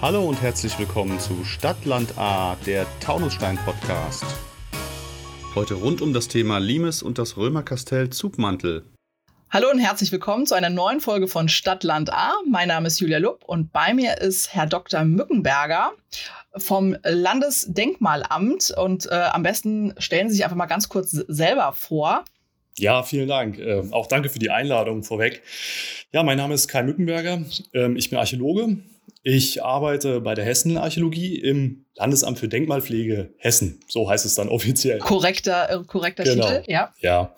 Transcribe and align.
Hallo 0.00 0.24
und 0.24 0.40
herzlich 0.42 0.78
willkommen 0.78 1.18
zu 1.18 1.44
Stadtland 1.44 2.18
A, 2.18 2.56
der 2.66 2.86
Taunusstein-Podcast. 3.00 4.24
Heute 5.54 5.74
rund 5.74 6.02
um 6.02 6.12
das 6.12 6.28
Thema 6.28 6.58
Limes 6.58 7.02
und 7.02 7.18
das 7.18 7.36
Römerkastell 7.36 8.10
Zugmantel. 8.10 8.84
Hallo 9.50 9.70
und 9.70 9.78
herzlich 9.78 10.12
willkommen 10.12 10.46
zu 10.46 10.54
einer 10.54 10.70
neuen 10.70 11.00
Folge 11.00 11.28
von 11.28 11.48
Stadtland 11.48 12.12
A. 12.12 12.34
Mein 12.48 12.68
Name 12.68 12.88
ist 12.88 13.00
Julia 13.00 13.18
Lupp 13.18 13.44
und 13.44 13.72
bei 13.72 13.94
mir 13.94 14.18
ist 14.18 14.52
Herr 14.52 14.66
Dr. 14.66 15.04
Mückenberger 15.04 15.92
vom 16.56 16.96
Landesdenkmalamt. 17.02 18.74
Und 18.76 19.06
äh, 19.06 19.14
am 19.14 19.42
besten 19.42 19.94
stellen 19.98 20.28
Sie 20.28 20.36
sich 20.36 20.44
einfach 20.44 20.56
mal 20.56 20.66
ganz 20.66 20.88
kurz 20.88 21.10
selber 21.10 21.72
vor. 21.72 22.24
Ja, 22.78 23.02
vielen 23.02 23.28
Dank. 23.28 23.58
Äh, 23.58 23.82
auch 23.92 24.06
danke 24.06 24.28
für 24.28 24.38
die 24.38 24.50
Einladung 24.50 25.02
vorweg. 25.02 25.42
Ja, 26.12 26.22
mein 26.22 26.36
Name 26.36 26.54
ist 26.54 26.68
Kai 26.68 26.82
Mückenberger. 26.82 27.42
Ähm, 27.72 27.96
ich 27.96 28.10
bin 28.10 28.18
Archäologe. 28.18 28.76
Ich 29.22 29.64
arbeite 29.64 30.20
bei 30.20 30.34
der 30.34 30.44
Hessenarchäologie 30.44 31.36
im 31.36 31.86
Landesamt 31.94 32.38
für 32.38 32.48
Denkmalpflege 32.48 33.34
Hessen. 33.38 33.80
So 33.88 34.08
heißt 34.08 34.24
es 34.24 34.34
dann 34.34 34.48
offiziell. 34.48 34.98
Korrekter, 34.98 35.70
äh, 35.70 35.84
korrekter 35.84 36.24
genau. 36.24 36.46
Titel, 36.46 36.70
ja. 36.70 36.92
Ja. 37.00 37.34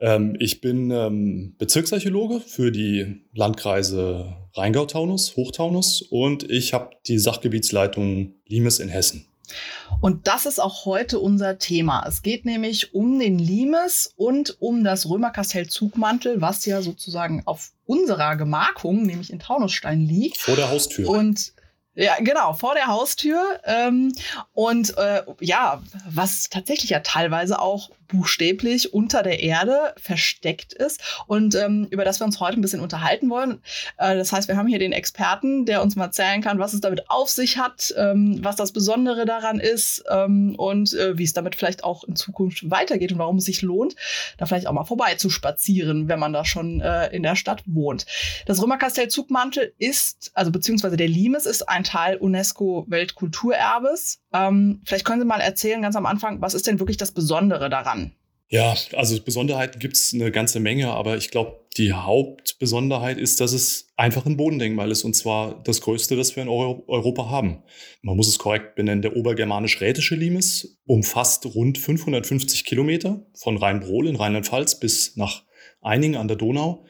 Ähm, 0.00 0.36
ich 0.38 0.60
bin 0.60 0.90
ähm, 0.90 1.54
Bezirksarchäologe 1.58 2.40
für 2.40 2.72
die 2.72 3.22
Landkreise 3.34 4.36
Rheingau-Taunus, 4.54 5.36
Hochtaunus 5.36 6.02
und 6.02 6.50
ich 6.50 6.72
habe 6.72 6.90
die 7.06 7.18
Sachgebietsleitung 7.18 8.34
Limes 8.46 8.78
in 8.80 8.88
Hessen. 8.88 9.26
Und 10.00 10.26
das 10.26 10.46
ist 10.46 10.58
auch 10.60 10.84
heute 10.84 11.18
unser 11.18 11.58
Thema. 11.58 12.04
Es 12.06 12.22
geht 12.22 12.44
nämlich 12.44 12.94
um 12.94 13.18
den 13.18 13.38
Limes 13.38 14.12
und 14.16 14.56
um 14.60 14.84
das 14.84 15.08
Römerkastell 15.08 15.68
Zugmantel, 15.68 16.40
was 16.40 16.64
ja 16.66 16.82
sozusagen 16.82 17.42
auf 17.46 17.72
unserer 17.86 18.36
Gemarkung, 18.36 19.02
nämlich 19.02 19.32
in 19.32 19.38
Taunusstein 19.38 20.00
liegt. 20.00 20.38
Vor 20.38 20.56
der 20.56 20.70
Haustür. 20.70 21.08
Und 21.08 21.52
ja, 21.94 22.16
genau, 22.20 22.52
vor 22.52 22.74
der 22.74 22.86
Haustür. 22.86 23.60
Ähm, 23.64 24.12
und 24.52 24.96
äh, 24.96 25.22
ja, 25.40 25.82
was 26.08 26.48
tatsächlich 26.48 26.90
ja 26.90 27.00
teilweise 27.00 27.60
auch 27.60 27.90
buchstäblich 28.10 28.92
unter 28.92 29.22
der 29.22 29.40
Erde 29.40 29.94
versteckt 29.96 30.72
ist 30.72 31.22
und 31.26 31.54
ähm, 31.54 31.86
über 31.90 32.04
das 32.04 32.20
wir 32.20 32.24
uns 32.24 32.40
heute 32.40 32.58
ein 32.58 32.62
bisschen 32.62 32.80
unterhalten 32.80 33.30
wollen. 33.30 33.62
Äh, 33.98 34.16
das 34.16 34.32
heißt, 34.32 34.48
wir 34.48 34.56
haben 34.56 34.66
hier 34.66 34.78
den 34.78 34.92
Experten, 34.92 35.64
der 35.64 35.82
uns 35.82 35.96
mal 35.96 36.06
erzählen 36.06 36.42
kann, 36.42 36.58
was 36.58 36.72
es 36.72 36.80
damit 36.80 37.08
auf 37.10 37.30
sich 37.30 37.58
hat, 37.58 37.94
ähm, 37.96 38.38
was 38.42 38.56
das 38.56 38.72
Besondere 38.72 39.24
daran 39.24 39.60
ist 39.60 40.04
ähm, 40.10 40.54
und 40.56 40.92
äh, 40.94 41.16
wie 41.16 41.24
es 41.24 41.32
damit 41.32 41.54
vielleicht 41.54 41.84
auch 41.84 42.04
in 42.04 42.16
Zukunft 42.16 42.70
weitergeht 42.70 43.12
und 43.12 43.18
warum 43.18 43.36
es 43.36 43.44
sich 43.44 43.62
lohnt, 43.62 43.96
da 44.38 44.46
vielleicht 44.46 44.66
auch 44.66 44.72
mal 44.72 44.84
vorbei 44.84 45.14
zu 45.14 45.30
spazieren, 45.30 46.08
wenn 46.08 46.18
man 46.18 46.32
da 46.32 46.44
schon 46.44 46.80
äh, 46.80 47.08
in 47.08 47.22
der 47.22 47.36
Stadt 47.36 47.62
wohnt. 47.66 48.06
Das 48.46 48.62
Römerkastell 48.62 49.08
Zugmantel 49.08 49.72
ist, 49.78 50.30
also 50.34 50.50
beziehungsweise 50.50 50.96
der 50.96 51.08
Limes 51.08 51.46
ist 51.46 51.68
ein 51.68 51.84
Teil 51.84 52.16
UNESCO 52.16 52.86
Weltkulturerbes. 52.88 54.20
Ähm, 54.32 54.80
vielleicht 54.84 55.04
können 55.04 55.20
Sie 55.20 55.26
mal 55.26 55.40
erzählen, 55.40 55.82
ganz 55.82 55.96
am 55.96 56.06
Anfang, 56.06 56.40
was 56.40 56.54
ist 56.54 56.66
denn 56.66 56.78
wirklich 56.78 56.96
das 56.96 57.12
Besondere 57.12 57.68
daran? 57.70 57.99
Ja, 58.52 58.74
also 58.94 59.22
Besonderheiten 59.22 59.78
gibt 59.78 59.94
es 59.94 60.12
eine 60.12 60.32
ganze 60.32 60.58
Menge, 60.58 60.88
aber 60.90 61.16
ich 61.16 61.30
glaube, 61.30 61.60
die 61.76 61.92
Hauptbesonderheit 61.92 63.16
ist, 63.16 63.40
dass 63.40 63.52
es 63.52 63.92
einfach 63.96 64.26
ein 64.26 64.36
Bodendenkmal 64.36 64.90
ist 64.90 65.04
und 65.04 65.14
zwar 65.14 65.62
das 65.62 65.80
größte, 65.80 66.16
das 66.16 66.34
wir 66.34 66.42
in 66.42 66.48
Euro 66.48 66.82
Europa 66.88 67.30
haben. 67.30 67.62
Man 68.02 68.16
muss 68.16 68.26
es 68.26 68.40
korrekt 68.40 68.74
benennen. 68.74 69.02
Der 69.02 69.16
obergermanisch-rätische 69.16 70.16
Limes 70.16 70.80
umfasst 70.84 71.46
rund 71.46 71.78
550 71.78 72.64
Kilometer 72.64 73.24
von 73.34 73.56
Rheinbrohl 73.56 74.08
in 74.08 74.16
Rheinland-Pfalz 74.16 74.80
bis 74.80 75.16
nach 75.16 75.44
Eining 75.80 76.16
an 76.16 76.26
der 76.26 76.36
Donau. 76.36 76.84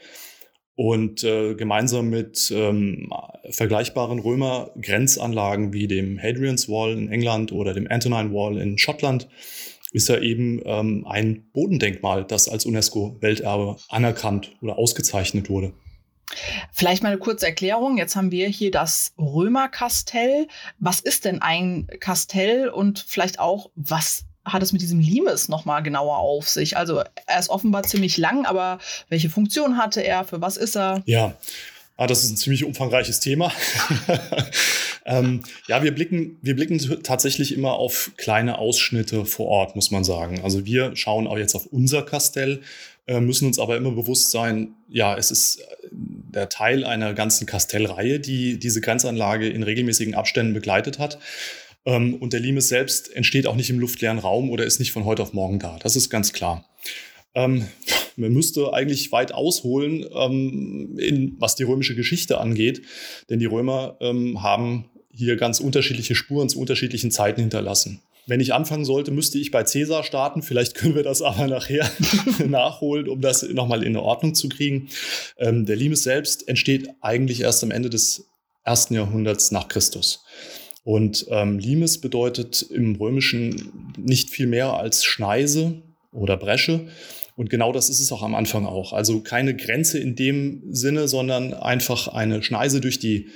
Und 0.76 1.24
äh, 1.24 1.54
gemeinsam 1.56 2.08
mit 2.08 2.50
ähm, 2.56 3.12
vergleichbaren 3.50 4.18
Römer-Grenzanlagen 4.18 5.74
wie 5.74 5.86
dem 5.86 6.18
Hadrian's 6.18 6.70
Wall 6.70 6.92
in 6.92 7.12
England 7.12 7.52
oder 7.52 7.74
dem 7.74 7.86
Antonine 7.86 8.32
Wall 8.32 8.56
in 8.56 8.78
Schottland 8.78 9.28
ist 9.92 10.08
er 10.08 10.22
eben 10.22 10.60
ähm, 10.64 11.06
ein 11.06 11.50
Bodendenkmal, 11.52 12.24
das 12.24 12.48
als 12.48 12.64
UNESCO-Welterbe 12.64 13.76
anerkannt 13.88 14.52
oder 14.60 14.78
ausgezeichnet 14.78 15.50
wurde. 15.50 15.72
Vielleicht 16.72 17.02
mal 17.02 17.10
eine 17.10 17.18
kurze 17.18 17.46
Erklärung. 17.46 17.98
Jetzt 17.98 18.14
haben 18.14 18.30
wir 18.30 18.48
hier 18.48 18.70
das 18.70 19.12
Römerkastell. 19.18 20.46
Was 20.78 21.00
ist 21.00 21.24
denn 21.24 21.42
ein 21.42 21.88
Kastell 21.98 22.68
und 22.68 23.04
vielleicht 23.06 23.40
auch, 23.40 23.70
was 23.74 24.24
hat 24.44 24.62
es 24.62 24.72
mit 24.72 24.80
diesem 24.80 25.00
Limes 25.00 25.48
nochmal 25.48 25.82
genauer 25.82 26.18
auf 26.18 26.48
sich? 26.48 26.76
Also 26.76 27.02
er 27.26 27.38
ist 27.38 27.50
offenbar 27.50 27.82
ziemlich 27.82 28.16
lang, 28.16 28.46
aber 28.46 28.78
welche 29.08 29.28
Funktion 29.28 29.76
hatte 29.76 30.02
er? 30.02 30.24
Für 30.24 30.40
was 30.40 30.56
ist 30.56 30.76
er? 30.76 31.02
Ja, 31.06 31.34
ah, 32.04 32.06
das 32.06 32.24
ist 32.24 32.30
ein 32.30 32.36
ziemlich 32.36 32.64
umfangreiches 32.64 33.20
Thema. 33.20 33.52
Ähm, 35.06 35.42
ja, 35.66 35.82
wir 35.82 35.92
blicken, 35.92 36.38
wir 36.42 36.54
blicken 36.54 36.78
tatsächlich 37.02 37.54
immer 37.54 37.72
auf 37.72 38.12
kleine 38.16 38.58
Ausschnitte 38.58 39.24
vor 39.24 39.46
Ort, 39.46 39.74
muss 39.74 39.90
man 39.90 40.04
sagen. 40.04 40.42
Also 40.42 40.66
wir 40.66 40.94
schauen 40.94 41.26
auch 41.26 41.38
jetzt 41.38 41.54
auf 41.54 41.66
unser 41.66 42.02
Kastell, 42.02 42.60
äh, 43.06 43.18
müssen 43.18 43.46
uns 43.46 43.58
aber 43.58 43.76
immer 43.76 43.90
bewusst 43.90 44.30
sein, 44.30 44.74
ja, 44.88 45.16
es 45.16 45.30
ist 45.30 45.60
äh, 45.60 45.64
der 45.90 46.48
Teil 46.48 46.84
einer 46.84 47.14
ganzen 47.14 47.46
Kastellreihe, 47.46 48.20
die 48.20 48.58
diese 48.58 48.80
Grenzanlage 48.80 49.48
in 49.48 49.62
regelmäßigen 49.62 50.14
Abständen 50.14 50.52
begleitet 50.52 50.98
hat. 50.98 51.18
Ähm, 51.86 52.14
und 52.14 52.32
der 52.32 52.40
Limes 52.40 52.68
selbst 52.68 53.14
entsteht 53.14 53.46
auch 53.46 53.56
nicht 53.56 53.70
im 53.70 53.80
luftleeren 53.80 54.18
Raum 54.18 54.50
oder 54.50 54.64
ist 54.64 54.78
nicht 54.78 54.92
von 54.92 55.06
heute 55.06 55.22
auf 55.22 55.32
morgen 55.32 55.58
da. 55.58 55.78
Das 55.82 55.96
ist 55.96 56.10
ganz 56.10 56.32
klar. 56.32 56.68
Ähm, 57.34 57.66
man 58.20 58.32
müsste 58.32 58.72
eigentlich 58.72 59.12
weit 59.12 59.32
ausholen, 59.32 60.06
ähm, 60.14 60.96
in, 60.98 61.36
was 61.38 61.56
die 61.56 61.64
römische 61.64 61.94
Geschichte 61.94 62.38
angeht, 62.38 62.82
denn 63.28 63.38
die 63.38 63.46
Römer 63.46 63.96
ähm, 64.00 64.42
haben 64.42 64.86
hier 65.12 65.36
ganz 65.36 65.60
unterschiedliche 65.60 66.14
Spuren 66.14 66.48
zu 66.48 66.60
unterschiedlichen 66.60 67.10
Zeiten 67.10 67.40
hinterlassen. 67.40 68.00
Wenn 68.26 68.40
ich 68.40 68.54
anfangen 68.54 68.84
sollte, 68.84 69.10
müsste 69.10 69.38
ich 69.38 69.50
bei 69.50 69.64
Cäsar 69.64 70.04
starten. 70.04 70.42
Vielleicht 70.42 70.74
können 70.74 70.94
wir 70.94 71.02
das 71.02 71.20
aber 71.22 71.46
nachher 71.46 71.90
nachholen, 72.46 73.08
um 73.08 73.20
das 73.20 73.42
nochmal 73.42 73.82
in 73.82 73.96
Ordnung 73.96 74.34
zu 74.34 74.48
kriegen. 74.48 74.88
Ähm, 75.38 75.66
der 75.66 75.76
Limes 75.76 76.02
selbst 76.02 76.46
entsteht 76.48 76.88
eigentlich 77.00 77.40
erst 77.40 77.64
am 77.64 77.70
Ende 77.70 77.90
des 77.90 78.28
ersten 78.64 78.94
Jahrhunderts 78.94 79.50
nach 79.50 79.68
Christus. 79.68 80.24
Und 80.84 81.26
ähm, 81.28 81.58
Limes 81.58 82.00
bedeutet 82.00 82.62
im 82.62 82.94
Römischen 82.96 83.92
nicht 83.98 84.30
viel 84.30 84.46
mehr 84.46 84.74
als 84.74 85.04
Schneise 85.04 85.82
oder 86.12 86.36
Bresche. 86.36 86.88
Und 87.36 87.50
genau 87.50 87.72
das 87.72 87.88
ist 87.88 88.00
es 88.00 88.12
auch 88.12 88.22
am 88.22 88.34
Anfang 88.34 88.66
auch. 88.66 88.92
Also 88.92 89.20
keine 89.20 89.54
Grenze 89.56 89.98
in 89.98 90.16
dem 90.16 90.62
Sinne, 90.70 91.08
sondern 91.08 91.54
einfach 91.54 92.08
eine 92.08 92.42
Schneise 92.42 92.80
durch 92.80 92.98
die 92.98 93.28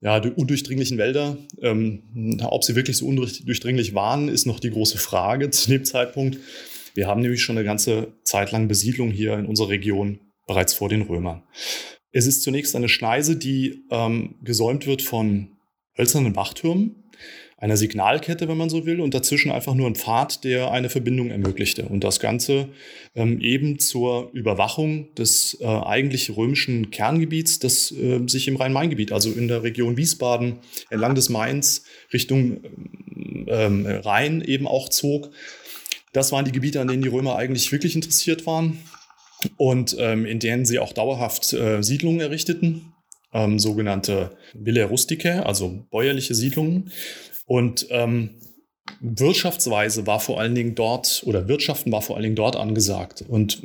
ja, 0.00 0.18
undurchdringlichen 0.18 0.98
Wälder. 0.98 1.38
Ähm, 1.62 2.38
ob 2.42 2.64
sie 2.64 2.76
wirklich 2.76 2.98
so 2.98 3.06
undurchdringlich 3.06 3.94
waren, 3.94 4.28
ist 4.28 4.46
noch 4.46 4.60
die 4.60 4.70
große 4.70 4.98
Frage 4.98 5.50
zu 5.50 5.70
dem 5.70 5.84
Zeitpunkt. 5.84 6.38
Wir 6.94 7.06
haben 7.06 7.20
nämlich 7.20 7.42
schon 7.42 7.56
eine 7.56 7.64
ganze 7.64 8.14
Zeit 8.24 8.52
lang 8.52 8.68
Besiedlung 8.68 9.10
hier 9.10 9.34
in 9.34 9.46
unserer 9.46 9.68
Region 9.68 10.20
bereits 10.46 10.74
vor 10.74 10.88
den 10.88 11.02
Römern. 11.02 11.42
Es 12.12 12.26
ist 12.26 12.42
zunächst 12.42 12.74
eine 12.74 12.88
Schneise, 12.88 13.36
die 13.36 13.84
ähm, 13.90 14.36
gesäumt 14.42 14.86
wird 14.86 15.02
von 15.02 15.55
hölzernen 15.96 16.36
Wachtürmen 16.36 16.96
einer 17.58 17.76
Signalkette, 17.78 18.48
wenn 18.48 18.58
man 18.58 18.68
so 18.68 18.84
will, 18.84 19.00
und 19.00 19.14
dazwischen 19.14 19.50
einfach 19.50 19.74
nur 19.74 19.86
ein 19.86 19.94
Pfad, 19.94 20.44
der 20.44 20.70
eine 20.70 20.90
Verbindung 20.90 21.30
ermöglichte. 21.30 21.86
Und 21.86 22.04
das 22.04 22.20
Ganze 22.20 22.68
ähm, 23.14 23.40
eben 23.40 23.78
zur 23.78 24.30
Überwachung 24.34 25.14
des 25.14 25.58
äh, 25.60 25.66
eigentlich 25.66 26.36
römischen 26.36 26.90
Kerngebiets, 26.90 27.58
das 27.58 27.92
äh, 27.92 28.20
sich 28.26 28.46
im 28.48 28.56
Rhein-Main-Gebiet, 28.56 29.10
also 29.10 29.32
in 29.32 29.48
der 29.48 29.62
Region 29.62 29.96
Wiesbaden, 29.96 30.58
entlang 30.90 31.14
des 31.14 31.30
Mains 31.30 31.84
Richtung 32.12 32.60
ähm, 33.46 33.86
Rhein 33.86 34.42
eben 34.42 34.66
auch 34.66 34.90
zog. 34.90 35.30
Das 36.12 36.32
waren 36.32 36.44
die 36.44 36.52
Gebiete, 36.52 36.80
an 36.82 36.88
denen 36.88 37.02
die 37.02 37.08
Römer 37.08 37.36
eigentlich 37.36 37.72
wirklich 37.72 37.94
interessiert 37.94 38.44
waren 38.46 38.78
und 39.56 39.96
ähm, 39.98 40.26
in 40.26 40.40
denen 40.40 40.66
sie 40.66 40.78
auch 40.78 40.92
dauerhaft 40.92 41.54
äh, 41.54 41.82
Siedlungen 41.82 42.20
errichteten, 42.20 42.92
ähm, 43.32 43.58
sogenannte 43.58 44.36
Villa 44.54 44.86
Rusticae, 44.86 45.44
also 45.44 45.86
bäuerliche 45.90 46.34
Siedlungen. 46.34 46.90
Und 47.46 47.86
ähm, 47.90 48.40
Wirtschaftsweise 49.00 50.06
war 50.06 50.20
vor 50.20 50.40
allen 50.40 50.54
Dingen 50.54 50.74
dort 50.74 51.22
oder 51.26 51.48
Wirtschaften 51.48 51.92
war 51.92 52.02
vor 52.02 52.16
allen 52.16 52.22
Dingen 52.22 52.36
dort 52.36 52.56
angesagt. 52.56 53.24
Und 53.28 53.62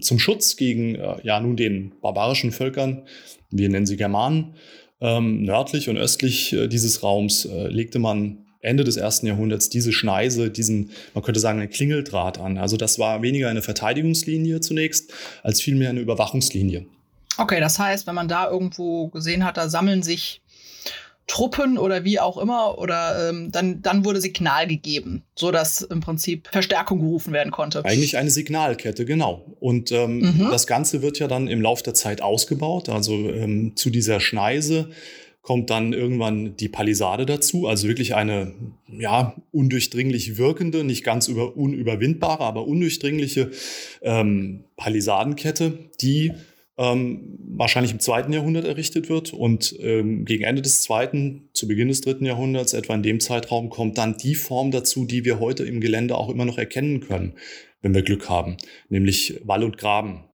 zum 0.00 0.18
Schutz 0.18 0.56
gegen 0.56 0.94
äh, 0.96 1.16
ja 1.22 1.40
nun 1.40 1.56
den 1.56 1.92
barbarischen 2.00 2.52
Völkern, 2.52 3.02
wir 3.50 3.68
nennen 3.68 3.86
sie 3.86 3.96
Germanen, 3.96 4.54
ähm, 5.00 5.42
nördlich 5.42 5.88
und 5.88 5.96
östlich 5.96 6.52
äh, 6.52 6.68
dieses 6.68 7.02
Raums 7.02 7.44
äh, 7.44 7.68
legte 7.68 7.98
man 7.98 8.38
Ende 8.60 8.84
des 8.84 8.96
ersten 8.96 9.26
Jahrhunderts 9.26 9.68
diese 9.68 9.92
Schneise, 9.92 10.48
diesen, 10.48 10.90
man 11.14 11.24
könnte 11.24 11.40
sagen, 11.40 11.58
einen 11.58 11.70
Klingeldraht 11.70 12.38
an. 12.38 12.58
Also 12.58 12.76
das 12.76 12.98
war 12.98 13.20
weniger 13.20 13.48
eine 13.48 13.62
Verteidigungslinie 13.62 14.60
zunächst, 14.60 15.12
als 15.42 15.60
vielmehr 15.60 15.90
eine 15.90 16.00
Überwachungslinie. 16.00 16.86
Okay, 17.38 17.60
das 17.60 17.78
heißt, 17.78 18.06
wenn 18.06 18.14
man 18.14 18.28
da 18.28 18.50
irgendwo 18.50 19.08
gesehen 19.08 19.44
hat, 19.44 19.56
da 19.56 19.68
sammeln 19.68 20.02
sich 20.02 20.42
Truppen 21.26 21.78
oder 21.78 22.04
wie 22.04 22.18
auch 22.20 22.36
immer 22.36 22.78
oder 22.78 23.30
ähm, 23.30 23.50
dann, 23.50 23.80
dann 23.80 24.04
wurde 24.04 24.20
Signal 24.20 24.66
gegeben, 24.66 25.22
so 25.34 25.50
dass 25.50 25.80
im 25.80 26.00
Prinzip 26.00 26.48
Verstärkung 26.50 27.00
gerufen 27.00 27.32
werden 27.32 27.52
konnte. 27.52 27.84
Eigentlich 27.84 28.18
eine 28.18 28.30
Signalkette, 28.30 29.04
genau. 29.04 29.46
Und 29.60 29.92
ähm, 29.92 30.18
mhm. 30.18 30.48
das 30.50 30.66
Ganze 30.66 31.00
wird 31.00 31.18
ja 31.18 31.28
dann 31.28 31.48
im 31.48 31.62
Laufe 31.62 31.84
der 31.84 31.94
Zeit 31.94 32.20
ausgebaut. 32.22 32.88
Also 32.88 33.14
ähm, 33.14 33.76
zu 33.76 33.90
dieser 33.90 34.20
Schneise 34.20 34.90
kommt 35.42 35.70
dann 35.70 35.92
irgendwann 35.92 36.56
die 36.56 36.68
Palisade 36.68 37.24
dazu, 37.24 37.66
also 37.66 37.88
wirklich 37.88 38.14
eine 38.14 38.52
ja, 38.88 39.34
undurchdringlich 39.50 40.38
wirkende, 40.38 40.84
nicht 40.84 41.02
ganz 41.02 41.28
über, 41.28 41.56
unüberwindbare, 41.56 42.44
aber 42.44 42.66
undurchdringliche 42.66 43.50
ähm, 44.02 44.64
Palisadenkette, 44.76 45.90
die 46.00 46.32
ähm, 46.78 47.38
wahrscheinlich 47.56 47.92
im 47.92 48.00
zweiten 48.00 48.32
Jahrhundert 48.32 48.64
errichtet 48.64 49.08
wird. 49.08 49.32
Und 49.32 49.74
ähm, 49.80 50.24
gegen 50.24 50.44
Ende 50.44 50.62
des 50.62 50.82
zweiten, 50.82 51.48
zu 51.52 51.68
Beginn 51.68 51.88
des 51.88 52.00
dritten 52.00 52.24
Jahrhunderts, 52.24 52.72
etwa 52.72 52.94
in 52.94 53.02
dem 53.02 53.20
Zeitraum, 53.20 53.70
kommt 53.70 53.98
dann 53.98 54.16
die 54.16 54.34
Form 54.34 54.70
dazu, 54.70 55.04
die 55.04 55.24
wir 55.24 55.40
heute 55.40 55.64
im 55.64 55.80
Gelände 55.80 56.16
auch 56.16 56.28
immer 56.28 56.44
noch 56.44 56.58
erkennen 56.58 57.00
können, 57.00 57.34
wenn 57.82 57.94
wir 57.94 58.02
Glück 58.02 58.28
haben, 58.28 58.56
nämlich 58.88 59.40
Wall 59.44 59.64
und 59.64 59.78
Graben. 59.78 60.24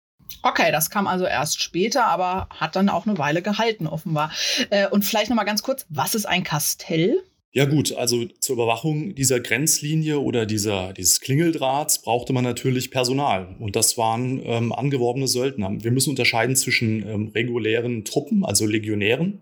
Okay, 0.43 0.71
das 0.71 0.91
kam 0.91 1.07
also 1.07 1.25
erst 1.25 1.63
später, 1.63 2.05
aber 2.05 2.49
hat 2.51 2.77
dann 2.77 2.89
auch 2.89 3.07
eine 3.07 3.19
Weile 3.19 3.43
gehalten, 3.43 3.87
offenbar. 3.87 4.31
Äh, 4.71 4.89
und 4.89 5.05
vielleicht 5.05 5.31
noch 5.31 5.37
mal 5.37 5.45
ganz 5.45 5.63
kurz, 5.63 5.87
was 5.89 6.15
ist 6.15 6.27
ein 6.27 6.45
Kastell? 6.45 7.23
Ja 7.53 7.65
gut, 7.65 7.93
also 7.95 8.27
zur 8.41 8.57
Überwachung 8.57 9.15
dieser 9.15 9.41
Grenzlinie 9.41 10.21
oder 10.21 10.45
dieser, 10.45 10.93
dieses 10.93 11.21
Klingeldrahts 11.21 12.03
brauchte 12.03 12.35
man 12.35 12.45
natürlich 12.45 12.91
Personal. 12.91 13.57
Und 13.59 13.75
das 13.75 13.97
waren 13.97 14.43
ähm, 14.45 14.71
angeworbene 14.71 15.27
Söldner. 15.27 15.73
Wir 15.81 15.91
müssen 15.91 16.11
unterscheiden 16.11 16.57
zwischen 16.57 17.09
ähm, 17.09 17.29
regulären 17.29 18.05
Truppen, 18.05 18.45
also 18.45 18.67
Legionären, 18.67 19.41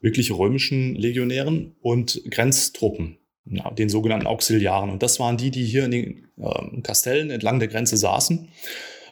wirklich 0.00 0.32
römischen 0.32 0.94
Legionären 0.94 1.76
und 1.82 2.22
Grenztruppen, 2.30 3.18
ja, 3.44 3.70
den 3.72 3.90
sogenannten 3.90 4.26
Auxiliaren. 4.26 4.88
Und 4.88 5.02
das 5.02 5.20
waren 5.20 5.36
die, 5.36 5.50
die 5.50 5.66
hier 5.66 5.84
in 5.84 5.90
den 5.90 6.26
ähm, 6.38 6.82
Kastellen 6.82 7.28
entlang 7.28 7.58
der 7.58 7.68
Grenze 7.68 7.98
saßen 7.98 8.48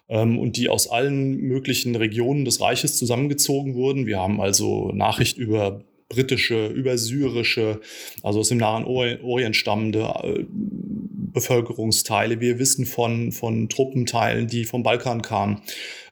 ähm, 0.09 0.39
und 0.39 0.57
die 0.57 0.71
aus 0.71 0.89
allen 0.89 1.37
möglichen 1.37 1.95
Regionen 1.97 2.47
des 2.47 2.63
Reiches 2.63 2.97
zusammengezogen 2.97 3.75
wurden. 3.75 4.07
Wir 4.07 4.21
haben 4.21 4.41
also 4.41 4.91
Nachricht 4.93 5.37
über 5.37 5.85
britische, 6.13 6.67
über 6.67 6.99
syrische, 6.99 7.81
also 8.23 8.41
aus 8.41 8.49
dem 8.49 8.59
Nahen 8.59 8.85
Orient 8.85 9.57
stammende 9.57 10.01
äh, 10.23 10.45
Bevölkerungsteile. 10.49 12.41
Wir 12.41 12.59
wissen 12.59 12.87
von, 12.87 13.33
von 13.33 13.69
Truppenteilen, 13.69 14.47
die 14.47 14.65
vom 14.65 14.83
Balkan 14.83 15.23
kamen. 15.23 15.63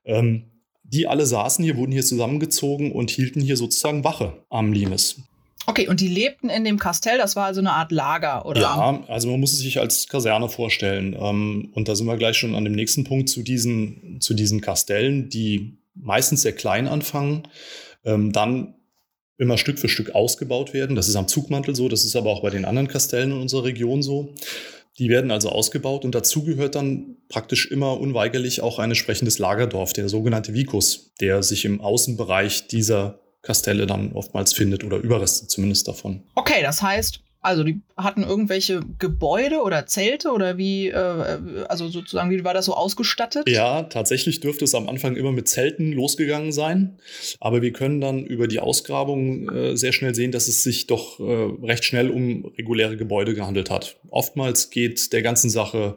Ähm, 0.04 0.44
die 0.82 1.06
alle 1.06 1.26
saßen 1.26 1.64
hier, 1.64 1.76
wurden 1.76 1.92
hier 1.92 2.04
zusammengezogen 2.04 2.90
und 2.90 3.10
hielten 3.10 3.40
hier 3.40 3.56
sozusagen 3.56 4.02
Wache 4.02 4.44
am 4.48 4.72
Limes. 4.72 5.22
Okay, 5.66 5.88
und 5.88 6.00
die 6.00 6.08
lebten 6.08 6.48
in 6.48 6.64
dem 6.64 6.78
Kastell, 6.78 7.18
das 7.18 7.36
war 7.36 7.44
also 7.44 7.60
eine 7.60 7.72
Art 7.72 7.92
Lager, 7.92 8.46
oder? 8.46 8.60
Ja, 8.62 9.04
also 9.08 9.28
man 9.28 9.38
muss 9.38 9.52
es 9.52 9.58
sich 9.60 9.78
als 9.78 10.08
Kaserne 10.08 10.48
vorstellen. 10.48 11.14
Ähm, 11.18 11.70
und 11.74 11.86
da 11.86 11.94
sind 11.94 12.06
wir 12.06 12.16
gleich 12.16 12.36
schon 12.36 12.54
an 12.54 12.64
dem 12.64 12.72
nächsten 12.72 13.04
Punkt 13.04 13.28
zu 13.28 13.42
diesen, 13.42 14.20
zu 14.20 14.34
diesen 14.34 14.62
Kastellen, 14.62 15.28
die 15.28 15.78
meistens 15.94 16.42
sehr 16.42 16.54
klein 16.54 16.88
anfangen, 16.88 17.46
ähm, 18.04 18.32
dann 18.32 18.74
immer 19.40 19.58
Stück 19.58 19.78
für 19.78 19.88
Stück 19.88 20.14
ausgebaut 20.14 20.74
werden. 20.74 20.94
Das 20.94 21.08
ist 21.08 21.16
am 21.16 21.26
Zugmantel 21.26 21.74
so, 21.74 21.88
das 21.88 22.04
ist 22.04 22.14
aber 22.14 22.30
auch 22.30 22.42
bei 22.42 22.50
den 22.50 22.64
anderen 22.64 22.88
Kastellen 22.88 23.32
in 23.32 23.40
unserer 23.40 23.64
Region 23.64 24.02
so. 24.02 24.34
Die 24.98 25.08
werden 25.08 25.30
also 25.30 25.48
ausgebaut 25.48 26.04
und 26.04 26.14
dazu 26.14 26.44
gehört 26.44 26.74
dann 26.74 27.16
praktisch 27.28 27.70
immer 27.70 27.98
unweigerlich 27.98 28.60
auch 28.60 28.78
ein 28.78 28.90
entsprechendes 28.90 29.38
Lagerdorf, 29.38 29.94
der 29.94 30.10
sogenannte 30.10 30.52
Vicus, 30.52 31.14
der 31.20 31.42
sich 31.42 31.64
im 31.64 31.80
Außenbereich 31.80 32.66
dieser 32.68 33.18
Kastelle 33.40 33.86
dann 33.86 34.12
oftmals 34.12 34.52
findet 34.52 34.84
oder 34.84 34.98
Überreste 34.98 35.46
zumindest 35.46 35.88
davon. 35.88 36.22
Okay, 36.34 36.60
das 36.62 36.82
heißt, 36.82 37.20
also 37.42 37.64
die 37.64 37.80
hatten 37.96 38.22
irgendwelche 38.22 38.80
Gebäude 38.98 39.62
oder 39.62 39.86
Zelte 39.86 40.30
oder 40.30 40.58
wie, 40.58 40.88
äh, 40.88 41.38
also 41.68 41.88
sozusagen, 41.88 42.30
wie 42.30 42.44
war 42.44 42.52
das 42.52 42.66
so 42.66 42.74
ausgestattet? 42.74 43.48
Ja, 43.48 43.84
tatsächlich 43.84 44.40
dürfte 44.40 44.64
es 44.64 44.74
am 44.74 44.88
Anfang 44.88 45.16
immer 45.16 45.32
mit 45.32 45.48
Zelten 45.48 45.92
losgegangen 45.92 46.52
sein. 46.52 46.98
Aber 47.40 47.62
wir 47.62 47.72
können 47.72 48.00
dann 48.00 48.26
über 48.26 48.46
die 48.46 48.60
Ausgrabung 48.60 49.48
äh, 49.48 49.76
sehr 49.76 49.92
schnell 49.92 50.14
sehen, 50.14 50.32
dass 50.32 50.48
es 50.48 50.62
sich 50.62 50.86
doch 50.86 51.18
äh, 51.18 51.24
recht 51.62 51.84
schnell 51.84 52.10
um 52.10 52.44
reguläre 52.58 52.98
Gebäude 52.98 53.34
gehandelt 53.34 53.70
hat. 53.70 53.96
Oftmals 54.10 54.68
geht 54.68 55.12
der 55.14 55.22
ganzen 55.22 55.48
Sache 55.48 55.96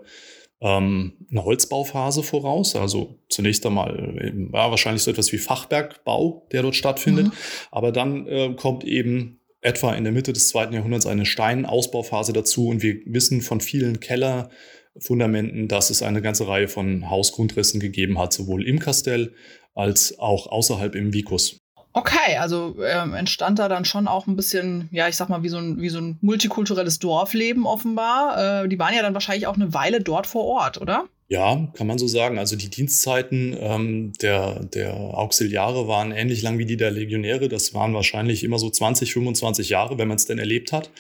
ähm, 0.62 1.14
eine 1.30 1.44
Holzbauphase 1.44 2.24
voraus. 2.24 2.76
Also 2.78 3.20
zunächst 3.28 3.66
einmal 3.66 4.18
eben, 4.24 4.52
ja, 4.54 4.72
wahrscheinlich 4.72 5.04
so 5.04 5.12
etwas 5.12 5.34
wie 5.34 5.38
Fachwerkbau, 5.38 6.48
der 6.54 6.62
dort 6.62 6.76
stattfindet. 6.76 7.28
Mhm. 7.28 7.32
Aber 7.70 7.92
dann 7.92 8.28
äh, 8.28 8.54
kommt 8.56 8.86
eben 8.86 9.42
etwa 9.64 9.94
in 9.94 10.04
der 10.04 10.14
Mitte 10.14 10.34
des 10.34 10.50
zweiten 10.50 10.74
Jahrhunderts 10.74 11.08
eine 11.08 11.26
Steinausbauphase 11.26 12.34
dazu 12.34 12.68
und 12.68 12.84
wir 12.84 12.98
wissen 13.06 13.42
von 13.42 13.62
vielen 13.62 14.00
Kellerfundamenten, 14.00 15.68
dass 15.68 15.90
es 15.90 16.04
eine 16.04 16.22
ganze 16.22 16.48
Reihe 16.48 16.68
von 16.68 17.10
Hausgrundrissen 17.10 17.80
gegeben 17.80 18.20
hat, 18.20 18.34
sowohl 18.34 18.68
im 18.68 18.80
Kastell 18.80 19.34
als 19.74 20.20
auch 20.20 20.48
außerhalb 20.48 20.96
im 20.96 21.14
Vicus. 21.14 21.58
Okay, 21.96 22.38
also 22.40 22.76
ähm, 22.84 23.14
entstand 23.14 23.60
da 23.60 23.70
dann 23.70 23.86
schon 23.86 24.08
auch 24.08 24.26
ein 24.26 24.36
bisschen, 24.36 24.90
ja, 24.92 25.08
ich 25.08 25.16
sag 25.16 25.30
mal, 25.30 25.44
wie 25.44 25.50
so 25.50 25.58
ein, 25.58 25.80
wie 25.80 25.90
so 25.90 26.00
ein 26.00 26.18
multikulturelles 26.22 26.98
Dorfleben 26.98 27.68
offenbar. 27.68 28.64
Äh, 28.64 28.68
die 28.68 28.80
waren 28.80 28.96
ja 28.96 29.04
dann 29.04 29.14
wahrscheinlich 29.14 29.46
auch 29.46 29.56
eine 29.56 29.76
Weile 29.76 30.02
dort 30.02 30.26
vor 30.26 30.44
Ort, 30.44 30.82
oder? 30.82 31.06
Ja, 31.34 31.68
kann 31.74 31.88
man 31.88 31.98
so 31.98 32.08
sagen. 32.08 32.38
Also 32.38 32.56
die 32.56 32.70
Dienstzeiten 32.70 33.58
ähm, 33.60 34.14
der, 34.22 34.66
der 34.66 34.94
Auxiliare 34.94 35.88
waren 35.88 36.12
ähnlich 36.12 36.44
lang 36.44 36.60
wie 36.60 36.66
die 36.68 36.78
der 36.78 36.92
Legionäre. 36.92 37.50
Das 37.50 37.74
waren 37.74 37.96
wahrscheinlich 37.96 38.44
immer 38.44 38.60
so 38.60 38.70
20, 38.70 39.14
25 39.14 39.70
Jahre, 39.70 39.98
wenn 39.98 40.08
man 40.08 40.18
es 40.18 40.28
denn 40.28 40.38
erlebt 40.38 40.72
hat. 40.72 40.92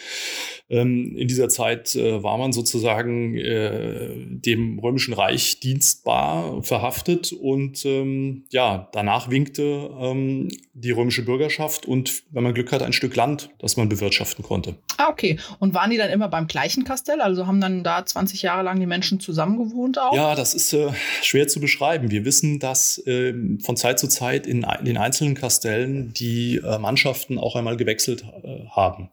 Ähm, 0.74 1.16
in 1.16 1.28
dieser 1.28 1.50
Zeit 1.50 1.94
äh, 1.94 2.24
war 2.24 2.40
man 2.40 2.52
sozusagen 2.52 3.38
äh, 3.38 4.10
dem 4.16 4.80
Römischen 4.80 5.14
Reich 5.14 5.60
dienstbar 5.60 6.64
verhaftet 6.64 7.32
und 7.32 7.86
ähm, 7.86 8.46
ja, 8.50 8.90
danach 8.92 9.30
winkte 9.30 9.92
ähm, 10.00 10.50
die 10.74 10.90
römische 10.90 11.24
Bürgerschaft 11.24 11.86
und, 11.86 12.24
wenn 12.32 12.42
man 12.42 12.56
Glück 12.56 12.72
hat, 12.72 12.82
ein 12.82 12.94
Stück 12.94 13.16
Land, 13.16 13.52
das 13.60 13.78
man 13.78 13.88
bewirtschaften 13.88 14.44
konnte. 14.44 14.76
Ah, 14.98 15.10
okay. 15.10 15.38
Und 15.60 15.76
waren 15.76 15.92
die 15.92 15.98
dann 15.98 16.10
immer 16.10 16.28
beim 16.28 16.48
gleichen 16.48 16.84
Kastell? 16.86 17.22
Also 17.22 17.46
haben 17.46 17.62
dann 17.62 17.84
da 17.84 18.04
20 18.04 18.42
Jahre 18.42 18.64
lang 18.64 18.80
die 18.80 18.88
Menschen 18.88 19.20
zusammengewohnt 19.20 20.00
auch? 20.00 20.16
Ja, 20.16 20.34
das 20.34 20.56
ist 20.56 20.74
äh, 20.74 20.90
schwer 21.22 21.48
zu 21.48 21.60
beschreiben. 21.60 22.10
Wir 22.10 22.26
wissen, 22.26 22.58
dass 22.58 22.98
äh, 23.06 23.36
von 23.64 23.78
Zeit 23.78 24.00
zu 24.00 24.08
Zeit 24.08 24.48
in, 24.48 24.66
in 24.80 24.86
den 24.86 24.98
einzelnen 24.98 25.36
Kastellen 25.36 26.14
die 26.14 26.58
äh, 26.58 26.80
Mannschaften 26.80 27.38
auch 27.38 27.56
einmal 27.56 27.78
gewechselt 27.78 28.26
äh, 28.44 28.66
haben. 28.72 29.10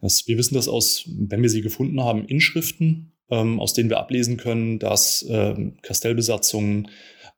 Das, 0.00 0.28
wir 0.28 0.38
wissen 0.38 0.54
das 0.54 0.68
aus, 0.68 0.91
wenn 1.06 1.42
wir 1.42 1.50
sie 1.50 1.62
gefunden 1.62 2.00
haben, 2.00 2.24
Inschriften, 2.24 3.12
ähm, 3.30 3.60
aus 3.60 3.74
denen 3.74 3.90
wir 3.90 3.98
ablesen 3.98 4.36
können, 4.36 4.78
dass 4.78 5.26
ähm, 5.28 5.74
Kastellbesatzungen 5.82 6.88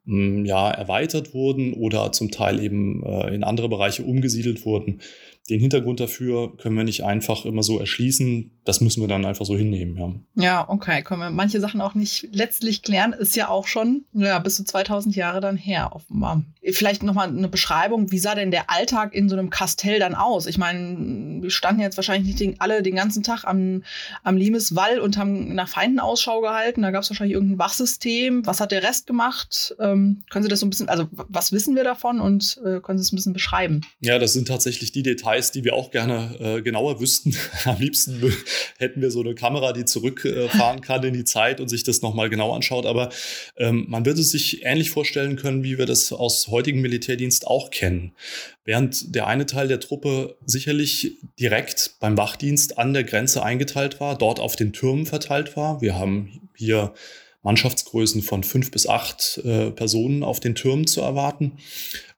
hm, 0.06 0.44
ja, 0.44 0.70
erweitert 0.70 1.34
wurden 1.34 1.72
oder 1.72 2.12
zum 2.12 2.30
Teil 2.30 2.60
eben 2.60 3.02
äh, 3.04 3.34
in 3.34 3.44
andere 3.44 3.68
Bereiche 3.68 4.02
umgesiedelt 4.02 4.64
wurden. 4.66 5.00
Den 5.50 5.60
Hintergrund 5.60 6.00
dafür 6.00 6.56
können 6.56 6.74
wir 6.74 6.84
nicht 6.84 7.04
einfach 7.04 7.44
immer 7.44 7.62
so 7.62 7.78
erschließen. 7.78 8.50
Das 8.64 8.80
müssen 8.80 9.02
wir 9.02 9.08
dann 9.08 9.26
einfach 9.26 9.44
so 9.44 9.58
hinnehmen. 9.58 10.24
Ja, 10.34 10.42
ja 10.42 10.68
okay. 10.70 11.02
Können 11.02 11.20
wir 11.20 11.28
manche 11.28 11.60
Sachen 11.60 11.82
auch 11.82 11.94
nicht 11.94 12.28
letztlich 12.32 12.82
klären. 12.82 13.12
Ist 13.12 13.36
ja 13.36 13.48
auch 13.48 13.66
schon 13.66 14.06
ja, 14.14 14.38
bis 14.38 14.56
zu 14.56 14.64
2000 14.64 15.14
Jahre 15.14 15.42
dann 15.42 15.58
her, 15.58 15.90
offenbar. 15.92 16.42
Vielleicht 16.72 17.02
nochmal 17.02 17.28
eine 17.28 17.48
Beschreibung. 17.48 18.10
Wie 18.10 18.18
sah 18.18 18.34
denn 18.34 18.50
der 18.50 18.70
Alltag 18.70 19.12
in 19.12 19.28
so 19.28 19.36
einem 19.36 19.50
Kastell 19.50 19.98
dann 19.98 20.14
aus? 20.14 20.46
Ich 20.46 20.56
meine, 20.56 21.42
wir 21.42 21.50
standen 21.50 21.82
jetzt 21.82 21.98
wahrscheinlich 21.98 22.26
nicht 22.26 22.40
den, 22.40 22.58
alle 22.58 22.82
den 22.82 22.96
ganzen 22.96 23.22
Tag 23.22 23.44
am, 23.44 23.82
am 24.22 24.38
Limeswall 24.38 24.98
und 24.98 25.18
haben 25.18 25.54
nach 25.54 25.68
Feinden 25.68 26.00
Ausschau 26.00 26.40
gehalten. 26.40 26.80
Da 26.80 26.90
gab 26.90 27.02
es 27.02 27.10
wahrscheinlich 27.10 27.34
irgendein 27.34 27.58
Wachsystem. 27.58 28.46
Was 28.46 28.60
hat 28.60 28.72
der 28.72 28.82
Rest 28.82 29.06
gemacht? 29.06 29.76
Ähm, 29.78 30.22
können 30.30 30.42
Sie 30.42 30.48
das 30.48 30.60
so 30.60 30.66
ein 30.66 30.70
bisschen, 30.70 30.88
also 30.88 31.06
was 31.12 31.52
wissen 31.52 31.76
wir 31.76 31.84
davon 31.84 32.18
und 32.18 32.58
äh, 32.64 32.80
können 32.80 32.96
Sie 32.98 33.02
es 33.02 33.12
ein 33.12 33.16
bisschen 33.16 33.34
beschreiben? 33.34 33.82
Ja, 34.00 34.18
das 34.18 34.32
sind 34.32 34.48
tatsächlich 34.48 34.90
die 34.90 35.02
Details 35.02 35.33
Details, 35.34 35.52
die 35.52 35.64
wir 35.64 35.74
auch 35.74 35.90
gerne 35.90 36.36
äh, 36.40 36.62
genauer 36.62 37.00
wüssten. 37.00 37.36
Am 37.64 37.78
liebsten 37.78 38.32
hätten 38.78 39.00
wir 39.00 39.10
so 39.10 39.20
eine 39.20 39.34
Kamera, 39.34 39.72
die 39.72 39.84
zurückfahren 39.84 40.78
äh, 40.78 40.80
kann 40.80 41.02
in 41.04 41.14
die 41.14 41.24
Zeit 41.24 41.60
und 41.60 41.68
sich 41.68 41.82
das 41.82 42.02
nochmal 42.02 42.30
genau 42.30 42.52
anschaut. 42.52 42.86
Aber 42.86 43.10
ähm, 43.56 43.86
man 43.88 44.04
wird 44.04 44.18
es 44.18 44.30
sich 44.30 44.64
ähnlich 44.64 44.90
vorstellen 44.90 45.36
können, 45.36 45.64
wie 45.64 45.78
wir 45.78 45.86
das 45.86 46.12
aus 46.12 46.48
heutigem 46.48 46.82
Militärdienst 46.82 47.46
auch 47.46 47.70
kennen. 47.70 48.12
Während 48.64 49.14
der 49.14 49.26
eine 49.26 49.46
Teil 49.46 49.68
der 49.68 49.80
Truppe 49.80 50.36
sicherlich 50.46 51.18
direkt 51.38 51.96
beim 52.00 52.16
Wachdienst 52.16 52.78
an 52.78 52.94
der 52.94 53.04
Grenze 53.04 53.42
eingeteilt 53.42 54.00
war, 54.00 54.16
dort 54.16 54.40
auf 54.40 54.56
den 54.56 54.72
Türmen 54.72 55.06
verteilt 55.06 55.56
war. 55.56 55.80
Wir 55.80 55.98
haben 55.98 56.48
hier 56.56 56.94
Mannschaftsgrößen 57.42 58.22
von 58.22 58.42
fünf 58.42 58.70
bis 58.70 58.86
acht 58.86 59.38
äh, 59.44 59.70
Personen 59.70 60.22
auf 60.22 60.40
den 60.40 60.54
Türmen 60.54 60.86
zu 60.86 61.02
erwarten, 61.02 61.58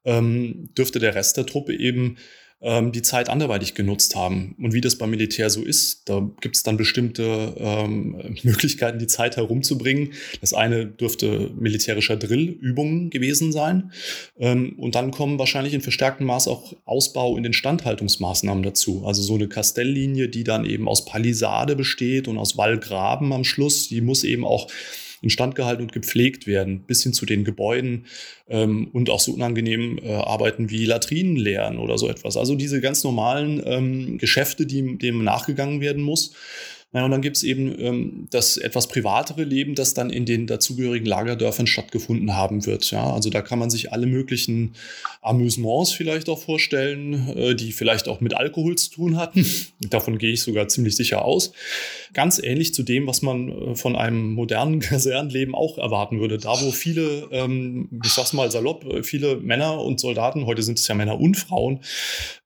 ähm, 0.05 0.69
dürfte 0.79 1.01
der 1.01 1.17
Rest 1.17 1.37
der 1.37 1.47
Truppe 1.47 1.75
eben 1.75 2.17
ähm, 2.63 2.91
die 2.93 3.03
Zeit 3.03 3.29
anderweitig 3.29 3.75
genutzt 3.75 4.17
haben. 4.17 4.55
Und 4.59 4.73
wie 4.73 4.81
das 4.81 4.97
beim 4.97 5.11
Militär 5.11 5.51
so 5.51 5.63
ist, 5.63 6.09
da 6.09 6.29
gibt 6.41 6.57
es 6.57 6.63
dann 6.63 6.77
bestimmte 6.77 7.55
ähm, 7.59 8.37
Möglichkeiten, 8.43 8.99
die 8.99 9.07
Zeit 9.07 9.37
herumzubringen. 9.37 10.13
Das 10.41 10.55
eine 10.55 10.87
dürfte 10.87 11.51
militärischer 11.55 12.17
Drill, 12.17 12.49
Übungen 12.49 13.11
gewesen 13.11 13.53
sein. 13.53 13.93
Ähm, 14.39 14.75
und 14.79 14.95
dann 14.95 15.11
kommen 15.11 15.39
wahrscheinlich 15.39 15.75
in 15.75 15.83
verstärktem 15.83 16.27
Maß 16.27 16.49
auch 16.49 16.75
Ausbau 16.87 17.37
in 17.37 17.43
den 17.43 17.53
Standhaltungsmaßnahmen 17.53 18.63
dazu. 18.63 19.05
Also 19.07 19.23
so 19.23 19.35
eine 19.35 19.49
Kastelllinie, 19.49 20.29
die 20.29 20.45
dann 20.45 20.65
eben 20.65 20.89
aus 20.89 21.05
Palisade 21.05 21.77
besteht 21.77 22.27
und 22.27 22.39
aus 22.39 22.57
Wallgraben 22.57 23.33
am 23.33 23.45
Schluss, 23.45 23.89
die 23.89 24.01
muss 24.01 24.25
eben 24.25 24.45
auch 24.45 24.69
instand 25.23 25.55
gehalten 25.55 25.83
und 25.83 25.93
gepflegt 25.93 26.47
werden, 26.47 26.81
bis 26.81 27.03
hin 27.03 27.13
zu 27.13 27.27
den 27.27 27.45
Gebäuden 27.45 28.07
ähm, 28.49 28.89
und 28.93 29.11
auch 29.11 29.21
so 29.21 29.33
unangenehmen 29.33 29.99
äh, 29.99 30.13
Arbeiten 30.13 30.71
wie 30.71 30.85
Latrinen 30.85 31.37
leeren 31.37 31.79
oder 31.79 31.99
so 31.99 32.09
etwas. 32.09 32.37
Also 32.37 32.55
diese 32.55 32.81
ganz 32.81 33.05
normalen 33.05 33.63
ähm, 33.65 34.19
Geschäfte, 34.19 34.67
die 34.67 34.99
dem 34.99 35.25
nachgegangen 35.25 35.81
werden 35.81 36.03
muss. 36.03 36.35
Ja, 36.93 37.05
und 37.05 37.11
dann 37.11 37.21
gibt 37.21 37.37
es 37.37 37.43
eben 37.43 37.79
ähm, 37.79 38.29
das 38.31 38.57
etwas 38.57 38.87
privatere 38.87 39.43
Leben, 39.43 39.75
das 39.75 39.93
dann 39.93 40.09
in 40.09 40.25
den 40.25 40.47
dazugehörigen 40.47 41.07
Lagerdörfern 41.07 41.67
stattgefunden 41.67 42.35
haben 42.35 42.65
wird. 42.65 42.91
Ja, 42.91 43.13
also 43.13 43.29
da 43.29 43.43
kann 43.43 43.59
man 43.59 43.71
sich 43.71 43.93
alle 43.93 44.07
möglichen 44.07 44.75
Amüsements 45.21 45.93
vielleicht 45.93 46.29
auch 46.29 46.39
vorstellen, 46.39 47.37
äh, 47.37 47.55
die 47.57 47.73
vielleicht 47.73 48.09
auch 48.09 48.21
mit 48.21 48.35
Alkohol 48.35 48.77
zu 48.77 48.91
tun 48.91 49.17
hatten. 49.19 49.45
Davon 49.81 50.17
gehe 50.17 50.33
ich 50.33 50.43
sogar 50.43 50.69
ziemlich 50.69 50.97
sicher 50.97 51.25
aus. 51.25 51.53
Ganz 52.15 52.39
ähnlich 52.39 52.73
zu 52.73 52.85
dem, 52.85 53.09
was 53.09 53.21
man 53.21 53.49
äh, 53.49 53.75
von 53.75 53.97
einem 53.97 54.33
modernen 54.33 54.79
Kasernenleben 54.81 55.57
auch 55.57 55.79
erwarten 55.79 56.21
würde. 56.21 56.39
Da, 56.39 56.53
wo 56.63 56.71
viele, 56.71 57.29
ähm, 57.33 57.91
ich 58.05 58.13
sag's 58.13 58.33
mal 58.33 58.51
salopp, 58.51 58.85
äh, 58.87 59.03
viele 59.03 59.37
Männer 59.37 59.83
und 59.83 59.99
Soldaten, 59.99 60.47
heute 60.47 60.63
sind 60.63 60.79
es 60.79 60.87
ja 60.87 60.95
Männer 60.95 61.21
und 61.21 61.37
Frauen, 61.37 61.81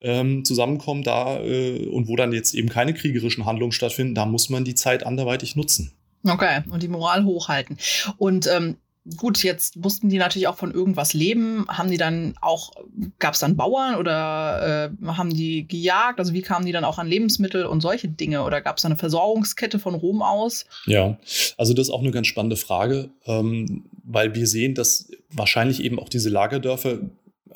ähm, 0.01 0.43
zusammenkommen 0.43 1.03
da 1.03 1.41
äh, 1.43 1.85
und 1.85 2.07
wo 2.07 2.15
dann 2.15 2.33
jetzt 2.33 2.55
eben 2.55 2.69
keine 2.69 2.95
kriegerischen 2.95 3.45
Handlungen 3.45 3.71
stattfinden, 3.71 4.15
da 4.15 4.25
muss 4.31 4.49
man 4.49 4.63
die 4.63 4.75
Zeit 4.75 5.05
anderweitig 5.05 5.55
nutzen. 5.55 5.91
Okay, 6.23 6.61
und 6.69 6.83
die 6.83 6.87
Moral 6.87 7.25
hochhalten. 7.25 7.77
Und 8.17 8.47
ähm, 8.47 8.77
gut, 9.17 9.43
jetzt 9.43 9.77
mussten 9.77 10.09
die 10.09 10.17
natürlich 10.17 10.47
auch 10.47 10.57
von 10.57 10.71
irgendwas 10.71 11.13
leben. 11.13 11.65
Haben 11.67 11.89
die 11.89 11.97
dann 11.97 12.35
auch, 12.41 12.71
gab 13.19 13.33
es 13.33 13.39
dann 13.39 13.55
Bauern 13.55 13.95
oder 13.95 14.91
äh, 15.01 15.07
haben 15.07 15.31
die 15.31 15.67
gejagt? 15.67 16.19
Also 16.19 16.33
wie 16.33 16.41
kamen 16.41 16.65
die 16.65 16.71
dann 16.71 16.85
auch 16.85 16.99
an 16.99 17.07
Lebensmittel 17.07 17.65
und 17.65 17.81
solche 17.81 18.07
Dinge? 18.07 18.43
Oder 18.43 18.61
gab 18.61 18.77
es 18.77 18.85
eine 18.85 18.97
Versorgungskette 18.97 19.79
von 19.79 19.95
Rom 19.95 20.21
aus? 20.21 20.65
Ja, 20.85 21.17
also 21.57 21.73
das 21.73 21.87
ist 21.87 21.93
auch 21.93 22.01
eine 22.01 22.11
ganz 22.11 22.27
spannende 22.27 22.57
Frage, 22.57 23.09
ähm, 23.25 23.85
weil 24.03 24.35
wir 24.35 24.45
sehen, 24.45 24.75
dass 24.75 25.09
wahrscheinlich 25.31 25.83
eben 25.83 25.99
auch 25.99 26.09
diese 26.09 26.29
Lagerdörfer 26.29 26.99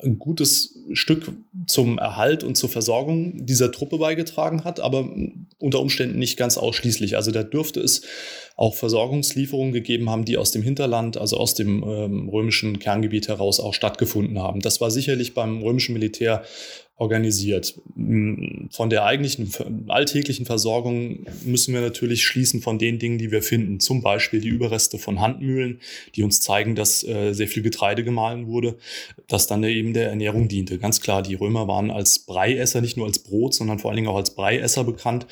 ein 0.02 0.18
gutes 0.18 0.78
Stück 0.92 1.32
zum 1.66 1.98
Erhalt 1.98 2.44
und 2.44 2.56
zur 2.56 2.68
Versorgung 2.68 3.46
dieser 3.46 3.72
Truppe 3.72 3.98
beigetragen 3.98 4.64
hat, 4.64 4.80
aber 4.80 5.08
unter 5.58 5.80
Umständen 5.80 6.18
nicht 6.18 6.36
ganz 6.36 6.58
ausschließlich. 6.58 7.16
Also 7.16 7.30
da 7.30 7.42
dürfte 7.42 7.80
es 7.80 8.02
auch 8.56 8.74
Versorgungslieferungen 8.74 9.72
gegeben 9.72 10.08
haben, 10.10 10.24
die 10.24 10.36
aus 10.36 10.50
dem 10.50 10.62
Hinterland, 10.62 11.16
also 11.16 11.36
aus 11.36 11.54
dem 11.54 11.82
ähm, 11.82 12.28
römischen 12.28 12.78
Kerngebiet 12.78 13.28
heraus 13.28 13.60
auch 13.60 13.74
stattgefunden 13.74 14.38
haben. 14.38 14.60
Das 14.60 14.80
war 14.80 14.90
sicherlich 14.90 15.34
beim 15.34 15.62
römischen 15.62 15.92
Militär 15.92 16.44
organisiert. 16.98 17.78
Von 17.94 18.90
der 18.90 19.04
eigentlichen 19.04 19.50
alltäglichen 19.88 20.46
Versorgung 20.46 21.26
müssen 21.44 21.74
wir 21.74 21.82
natürlich 21.82 22.24
schließen 22.24 22.62
von 22.62 22.78
den 22.78 22.98
Dingen, 22.98 23.18
die 23.18 23.30
wir 23.30 23.42
finden. 23.42 23.80
Zum 23.80 24.00
Beispiel 24.00 24.40
die 24.40 24.48
Überreste 24.48 24.98
von 24.98 25.20
Handmühlen, 25.20 25.80
die 26.14 26.22
uns 26.22 26.40
zeigen, 26.40 26.74
dass 26.74 27.04
äh, 27.04 27.34
sehr 27.34 27.48
viel 27.48 27.62
Getreide 27.62 28.02
gemahlen 28.02 28.46
wurde, 28.46 28.78
das 29.28 29.46
dann 29.46 29.62
eben 29.64 29.92
der 29.92 30.08
Ernährung 30.08 30.48
diente. 30.48 30.78
Ganz 30.78 31.02
klar, 31.02 31.22
die 31.22 31.34
Römer 31.34 31.68
waren 31.68 31.90
als 31.90 32.20
Breiesser, 32.20 32.80
nicht 32.80 32.96
nur 32.96 33.06
als 33.06 33.18
Brot, 33.18 33.52
sondern 33.52 33.78
vor 33.78 33.90
allen 33.90 33.96
Dingen 33.96 34.08
auch 34.08 34.16
als 34.16 34.34
Breiesser 34.34 34.84
bekannt. 34.84 35.26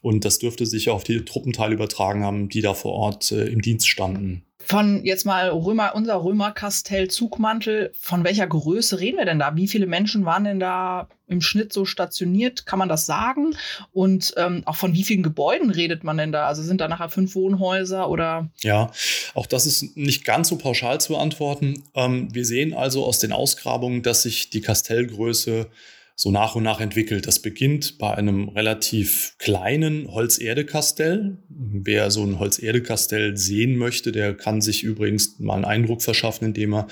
Und 0.00 0.24
das 0.24 0.38
dürfte 0.38 0.64
sich 0.64 0.88
auf 0.88 1.04
die 1.04 1.24
Truppenteile 1.26 1.74
übertragen 1.74 2.24
haben, 2.24 2.48
die 2.48 2.62
da 2.62 2.72
vor 2.72 2.92
Ort 2.92 3.30
äh, 3.32 3.44
im 3.44 3.60
Dienst 3.60 3.88
standen. 3.88 4.42
Von 4.64 5.04
jetzt 5.04 5.26
mal 5.26 5.48
Römer, 5.48 5.94
unser 5.94 6.22
Römerkastell 6.22 7.08
Zugmantel, 7.08 7.92
von 7.98 8.24
welcher 8.24 8.46
Größe 8.46 9.00
reden 9.00 9.18
wir 9.18 9.24
denn 9.24 9.38
da? 9.38 9.56
Wie 9.56 9.68
viele 9.68 9.86
Menschen 9.86 10.24
waren 10.24 10.44
denn 10.44 10.60
da 10.60 11.08
im 11.26 11.40
Schnitt 11.40 11.72
so 11.72 11.84
stationiert? 11.84 12.66
Kann 12.66 12.78
man 12.78 12.88
das 12.88 13.06
sagen? 13.06 13.56
Und 13.92 14.34
ähm, 14.36 14.62
auch 14.66 14.76
von 14.76 14.92
wie 14.92 15.04
vielen 15.04 15.22
Gebäuden 15.22 15.70
redet 15.70 16.04
man 16.04 16.18
denn 16.18 16.32
da? 16.32 16.46
Also 16.46 16.62
sind 16.62 16.80
da 16.80 16.88
nachher 16.88 17.08
fünf 17.08 17.34
Wohnhäuser 17.34 18.08
oder? 18.08 18.50
Ja, 18.60 18.90
auch 19.34 19.46
das 19.46 19.66
ist 19.66 19.96
nicht 19.96 20.24
ganz 20.24 20.48
so 20.48 20.58
pauschal 20.58 21.00
zu 21.00 21.14
beantworten. 21.14 21.82
Ähm, 21.94 22.34
wir 22.34 22.44
sehen 22.44 22.74
also 22.74 23.04
aus 23.04 23.18
den 23.18 23.32
Ausgrabungen, 23.32 24.02
dass 24.02 24.22
sich 24.22 24.50
die 24.50 24.60
Kastellgröße 24.60 25.68
so 26.16 26.30
nach 26.30 26.54
und 26.54 26.62
nach 26.62 26.80
entwickelt. 26.80 27.26
Das 27.26 27.38
beginnt 27.38 27.98
bei 27.98 28.14
einem 28.14 28.48
relativ 28.50 29.34
kleinen 29.38 30.12
Holzerdekastell. 30.12 31.38
Wer 31.48 32.10
so 32.10 32.22
ein 32.22 32.38
Holzerdekastell 32.38 33.36
sehen 33.36 33.76
möchte, 33.76 34.12
der 34.12 34.34
kann 34.34 34.60
sich 34.60 34.82
übrigens 34.82 35.38
mal 35.38 35.54
einen 35.54 35.64
Eindruck 35.64 36.02
verschaffen, 36.02 36.46
indem 36.46 36.74
er 36.74 36.88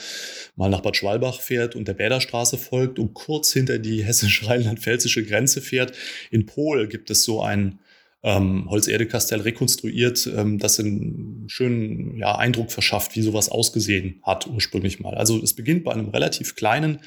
mal 0.57 0.71
nach 0.71 0.81
Bad 0.81 0.97
Schwalbach 0.97 1.41
fährt 1.41 1.77
und 1.77 1.89
der 1.89 1.95
Bäderstraße 1.95 2.57
folgt 2.57 2.99
und 2.99 3.15
kurz 3.15 3.53
hinter 3.53 3.79
die 3.79 4.05
hessisch-rheinland-pfälzische 4.05 5.25
Grenze 5.25 5.61
fährt. 5.61 5.93
In 6.31 6.47
Pol 6.47 6.89
gibt 6.89 7.11
es 7.11 7.25
so 7.25 7.43
ein 7.43 7.81
ähm, 8.23 8.67
Holzerdekastell 8.69 9.41
rekonstruiert, 9.43 10.29
ähm, 10.35 10.59
das 10.59 10.81
einen 10.81 11.45
schönen 11.49 12.17
ja, 12.17 12.37
Eindruck 12.37 12.73
verschafft, 12.73 13.15
wie 13.15 13.23
sowas 13.23 13.49
ausgesehen 13.49 14.21
hat 14.23 14.47
ursprünglich 14.47 15.01
mal. 15.01 15.15
Also 15.15 15.41
es 15.43 15.55
beginnt 15.55 15.85
bei 15.85 15.93
einem 15.93 16.09
relativ 16.09 16.57
kleinen 16.57 16.99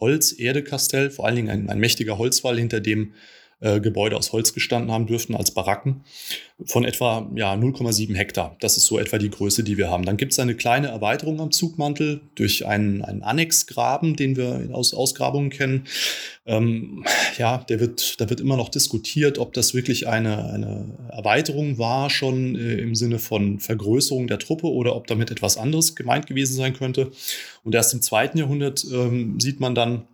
Holz-Erde-Kastell, 0.00 1.10
vor 1.10 1.26
allen 1.26 1.36
Dingen 1.36 1.50
ein, 1.50 1.70
ein 1.70 1.78
mächtiger 1.78 2.18
Holzwall, 2.18 2.58
hinter 2.58 2.80
dem 2.80 3.14
äh, 3.60 3.80
Gebäude 3.80 4.16
aus 4.16 4.32
Holz 4.32 4.52
gestanden 4.52 4.92
haben 4.92 5.06
dürften 5.06 5.34
als 5.34 5.50
Baracken 5.52 6.04
von 6.66 6.84
etwa 6.84 7.28
ja, 7.34 7.52
0,7 7.54 8.14
Hektar. 8.14 8.56
Das 8.60 8.76
ist 8.76 8.86
so 8.86 8.98
etwa 8.98 9.18
die 9.18 9.30
Größe, 9.30 9.64
die 9.64 9.76
wir 9.76 9.90
haben. 9.90 10.04
Dann 10.04 10.16
gibt 10.16 10.32
es 10.32 10.38
eine 10.38 10.54
kleine 10.54 10.88
Erweiterung 10.88 11.40
am 11.40 11.50
Zugmantel 11.50 12.20
durch 12.36 12.64
einen, 12.64 13.02
einen 13.02 13.22
Annexgraben, 13.22 14.14
den 14.14 14.36
wir 14.36 14.68
aus 14.72 14.94
Ausgrabungen 14.94 15.50
kennen. 15.50 15.84
Ähm, 16.46 17.04
ja, 17.38 17.58
der 17.58 17.80
wird, 17.80 18.20
da 18.20 18.30
wird 18.30 18.40
immer 18.40 18.56
noch 18.56 18.68
diskutiert, 18.68 19.38
ob 19.38 19.52
das 19.52 19.74
wirklich 19.74 20.06
eine, 20.06 20.44
eine 20.52 21.08
Erweiterung 21.10 21.78
war, 21.78 22.08
schon 22.08 22.54
äh, 22.54 22.74
im 22.76 22.94
Sinne 22.94 23.18
von 23.18 23.58
Vergrößerung 23.58 24.28
der 24.28 24.38
Truppe 24.38 24.68
oder 24.68 24.94
ob 24.94 25.08
damit 25.08 25.32
etwas 25.32 25.56
anderes 25.56 25.96
gemeint 25.96 26.28
gewesen 26.28 26.54
sein 26.54 26.74
könnte. 26.74 27.10
Und 27.64 27.74
erst 27.74 27.94
im 27.94 28.02
zweiten 28.02 28.38
Jahrhundert 28.38 28.84
ähm, 28.92 29.40
sieht 29.40 29.58
man 29.58 29.74
dann, 29.74 30.04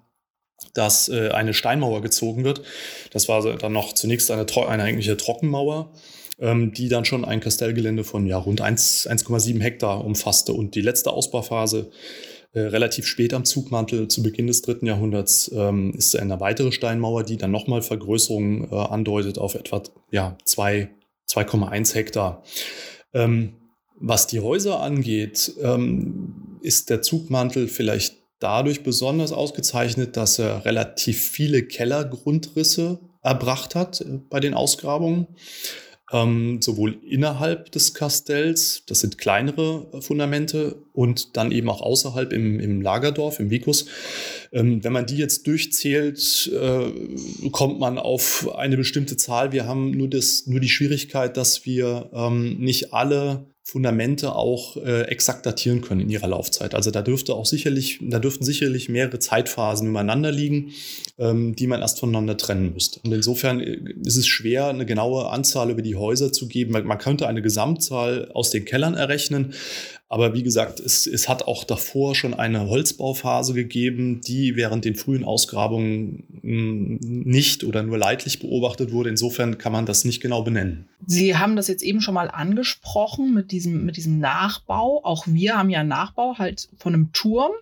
dass 0.75 1.09
äh, 1.09 1.31
eine 1.31 1.55
Steinmauer 1.55 2.03
gezogen 2.03 2.45
wird. 2.45 2.63
Das 3.13 3.29
war 3.29 3.57
dann 3.57 3.73
noch 3.73 3.93
zunächst 3.93 4.31
eine, 4.31 4.47
eine 4.69 4.83
eigentliche 4.83 5.17
Trockenmauer, 5.17 5.93
ähm, 6.39 6.73
die 6.73 6.89
dann 6.89 7.05
schon 7.05 7.25
ein 7.25 7.41
Kastellgelände 7.41 8.05
von 8.05 8.27
ja, 8.27 8.39
rund 8.39 8.63
1,7 8.63 9.61
Hektar 9.61 10.05
umfasste. 10.05 10.53
Und 10.53 10.75
die 10.75 10.83
letzte 10.83 11.11
Ausbauphase 11.11 11.91
äh, 12.53 12.61
relativ 12.61 13.07
spät 13.07 13.33
am 13.33 13.45
Zugmantel, 13.45 14.09
zu 14.09 14.23
Beginn 14.23 14.49
des 14.49 14.63
dritten 14.63 14.87
Jahrhunderts, 14.87 15.51
ähm, 15.55 15.95
ist 15.97 16.17
eine 16.17 16.41
weitere 16.41 16.73
Steinmauer, 16.73 17.23
die 17.23 17.37
dann 17.37 17.53
nochmal 17.53 17.83
Vergrößerungen 17.83 18.71
äh, 18.71 18.75
andeutet 18.75 19.39
auf 19.39 19.55
etwa 19.55 19.83
ja, 20.11 20.37
2,1 20.47 21.95
Hektar. 21.95 22.43
Ähm, 23.15 23.55
was 24.01 24.27
die 24.27 24.41
Häuser 24.41 24.81
angeht, 24.81 25.53
ähm, 25.63 26.59
ist 26.63 26.91
der 26.91 27.03
Zugmantel 27.03 27.69
vielleicht 27.69 28.20
dadurch 28.41 28.83
besonders 28.83 29.33
ausgezeichnet, 29.33 30.17
dass 30.17 30.39
er 30.39 30.65
relativ 30.65 31.21
viele 31.21 31.63
Kellergrundrisse 31.63 32.99
erbracht 33.23 33.75
hat 33.75 34.01
äh, 34.01 34.19
bei 34.29 34.41
den 34.41 34.55
Ausgrabungen. 34.55 35.29
Ähm, 36.13 36.61
sowohl 36.61 36.99
innerhalb 37.09 37.71
des 37.71 37.95
Kastells, 37.95 38.83
das 38.87 38.99
sind 38.99 39.17
kleinere 39.17 39.87
äh, 39.93 40.01
Fundamente, 40.01 40.83
und 40.93 41.37
dann 41.37 41.53
eben 41.53 41.71
auch 41.71 41.83
außerhalb 41.83 42.33
im, 42.33 42.59
im 42.59 42.83
Lagerdorf, 42.83 43.39
im 43.39 43.51
Vikus. 43.51 43.87
Ähm, 44.51 44.83
wenn 44.83 44.93
man 44.93 45.07
die 45.07 45.19
jetzt 45.19 45.47
durchzählt, 45.47 46.51
äh, 46.53 47.49
kommt 47.51 47.79
man 47.79 47.97
auf 47.99 48.53
eine 48.57 48.77
bestimmte 48.77 49.17
Zahl. 49.17 49.53
Wir 49.53 49.67
haben 49.67 49.93
nur, 49.93 50.09
das, 50.09 50.49
nur 50.49 50.59
die 50.59 50.69
Schwierigkeit, 50.69 51.37
dass 51.37 51.65
wir 51.65 52.11
ähm, 52.13 52.59
nicht 52.59 52.93
alle 52.93 53.47
Fundamente 53.63 54.35
auch 54.35 54.77
äh, 54.79 55.03
exakt 55.03 55.47
datieren 55.47 55.81
können 55.81 56.01
in 56.01 56.11
ihrer 56.11 56.27
Laufzeit. 56.27 56.75
Also 56.75 56.91
da 56.91 57.03
dürfte 57.03 57.35
auch 57.35 57.47
sicherlich, 57.47 57.99
da 58.01 58.19
dürften 58.19 58.45
sicherlich 58.45 58.89
mehrere 58.89 59.19
Zeitphasen 59.19 59.89
übereinander 59.89 60.33
liegen, 60.33 60.73
ähm, 61.19 61.55
die 61.55 61.67
man 61.67 61.81
erst 61.81 62.01
voneinander 62.01 62.37
trennen 62.37 62.73
müsste. 62.73 63.01
Und 63.05 63.13
insofern 63.13 63.61
äh, 63.61 63.79
ist 64.03 64.17
es 64.17 64.27
schwer, 64.27 64.69
eine 64.69 64.87
genaue 64.87 65.29
Anzahl 65.31 65.71
über 65.71 65.83
die 65.83 65.95
Häuser 65.95 66.33
zu 66.33 66.49
geben. 66.49 66.73
Man 66.73 66.99
könnte 66.99 67.29
eine 67.29 67.43
Gesamtzahl 67.43 68.31
aus 68.33 68.51
den 68.51 68.65
Kellern 68.65 68.95
errechnen, 68.95 69.55
aber 70.13 70.35
wie 70.35 70.43
gesagt, 70.43 70.81
es, 70.81 71.07
es 71.07 71.29
hat 71.29 71.45
auch 71.47 71.63
davor 71.63 72.17
schon 72.17 72.35
eine 72.35 72.69
Holzbauphase 72.69 73.55
gegeben, 73.55 74.21
die 74.21 74.57
während 74.57 74.85
den 74.85 74.97
frühen 74.97 75.23
Ausgrabungen 75.23 76.25
hm, 76.43 76.99
nicht 77.01 77.63
oder 77.63 77.85
nur 77.85 77.97
leidlich 77.97 78.41
beobachtet 78.41 78.91
wurde. 78.91 79.09
Insofern 79.09 79.57
kann 79.57 79.71
man 79.71 79.87
das 79.87 80.05
nicht 80.05 80.21
genau 80.21 80.43
benennen. 80.43 80.89
Sie 81.07 81.37
haben 81.37 81.55
das 81.55 81.69
jetzt 81.69 81.85
eben 81.85 82.01
schon 82.01 82.15
mal 82.15 82.29
angesprochen 82.29 83.33
mit 83.33 83.53
diesem, 83.53 83.87
mit 83.87 83.97
diesem 83.97 84.19
Nachbau. 84.19 85.01
Auch 85.05 85.29
wir 85.29 85.57
haben 85.57 85.71
ja 85.71 85.79
einen 85.79 85.89
Nachbau 85.89 86.39
halt 86.39 86.69
von 86.77 86.93
einem 86.93 87.13
Turm. 87.13 87.53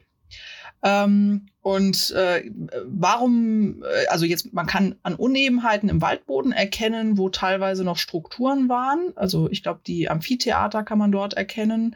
Ähm, 0.83 1.49
und 1.61 2.13
äh, 2.13 2.51
warum, 2.87 3.83
äh, 3.83 4.07
also 4.07 4.25
jetzt, 4.25 4.55
man 4.55 4.67
kann 4.67 4.95
an 5.03 5.17
Unebenheiten 5.17 5.91
im 5.91 6.01
Waldboden 6.01 6.53
erkennen, 6.53 7.19
wo 7.19 7.29
teilweise 7.29 7.85
noch 7.85 7.99
Strukturen 7.99 8.71
waren. 8.71 9.13
Also 9.17 9.51
ich 9.51 9.63
glaube, 9.63 9.81
die 9.87 10.09
Amphitheater 10.09 10.83
kann 10.83 10.97
man 10.97 11.13
dort 11.13 11.35
erkennen. 11.35 11.95